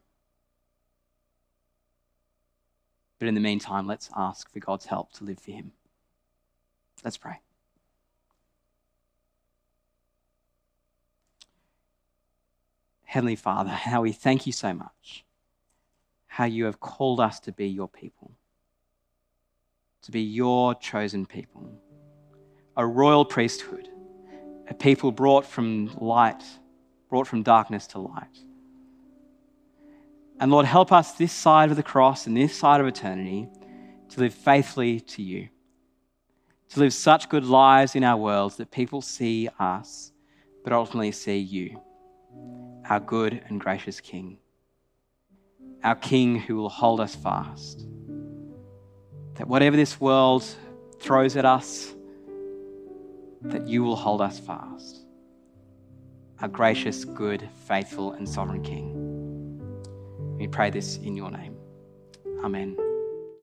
But 3.18 3.28
in 3.28 3.34
the 3.34 3.40
meantime, 3.40 3.86
let's 3.86 4.10
ask 4.14 4.52
for 4.52 4.58
God's 4.60 4.84
help 4.84 5.12
to 5.14 5.24
live 5.24 5.38
for 5.38 5.52
him. 5.52 5.72
Let's 7.04 7.16
pray. 7.16 7.40
Heavenly 13.04 13.36
Father, 13.36 13.70
how 13.70 14.02
we 14.02 14.12
thank 14.12 14.46
you 14.46 14.52
so 14.52 14.74
much 14.74 15.24
how 16.36 16.44
you 16.44 16.66
have 16.66 16.80
called 16.80 17.18
us 17.18 17.40
to 17.40 17.50
be 17.50 17.66
your 17.66 17.88
people, 17.88 18.30
to 20.02 20.12
be 20.12 20.20
your 20.20 20.74
chosen 20.74 21.24
people, 21.24 21.66
a 22.76 22.86
royal 22.86 23.24
priesthood, 23.24 23.88
a 24.68 24.74
people 24.74 25.10
brought 25.10 25.46
from 25.46 25.86
light, 25.96 26.44
brought 27.08 27.26
from 27.26 27.42
darkness 27.42 27.86
to 27.86 27.98
light. 27.98 28.38
And 30.38 30.50
Lord, 30.50 30.66
help 30.66 30.92
us 30.92 31.12
this 31.12 31.32
side 31.32 31.70
of 31.70 31.76
the 31.76 31.82
cross 31.82 32.26
and 32.26 32.36
this 32.36 32.54
side 32.54 32.82
of 32.82 32.86
eternity 32.86 33.48
to 34.10 34.20
live 34.20 34.34
faithfully 34.34 35.00
to 35.00 35.22
you, 35.22 35.48
to 36.70 36.80
live 36.80 36.92
such 36.92 37.28
good 37.28 37.44
lives 37.44 37.94
in 37.94 38.04
our 38.04 38.16
worlds 38.16 38.56
that 38.56 38.70
people 38.70 39.00
see 39.00 39.48
us, 39.58 40.12
but 40.64 40.72
ultimately 40.72 41.12
see 41.12 41.38
you, 41.38 41.80
our 42.88 43.00
good 43.00 43.42
and 43.48 43.60
gracious 43.60 44.00
King 44.00 44.38
our 45.86 45.94
King 45.94 46.38
who 46.38 46.56
will 46.56 46.68
hold 46.68 47.00
us 47.00 47.14
fast. 47.14 47.86
That 49.34 49.46
whatever 49.46 49.76
this 49.76 50.00
world 50.00 50.44
throws 50.98 51.36
at 51.36 51.44
us, 51.44 51.94
that 53.42 53.68
you 53.68 53.84
will 53.84 53.94
hold 53.94 54.20
us 54.20 54.38
fast. 54.40 55.04
Our 56.40 56.48
gracious, 56.48 57.04
good, 57.04 57.48
faithful, 57.66 58.12
and 58.12 58.28
sovereign 58.28 58.62
King. 58.62 60.36
We 60.38 60.48
pray 60.48 60.70
this 60.70 60.96
in 60.96 61.16
your 61.16 61.30
name. 61.30 61.56
Amen. 62.42 62.85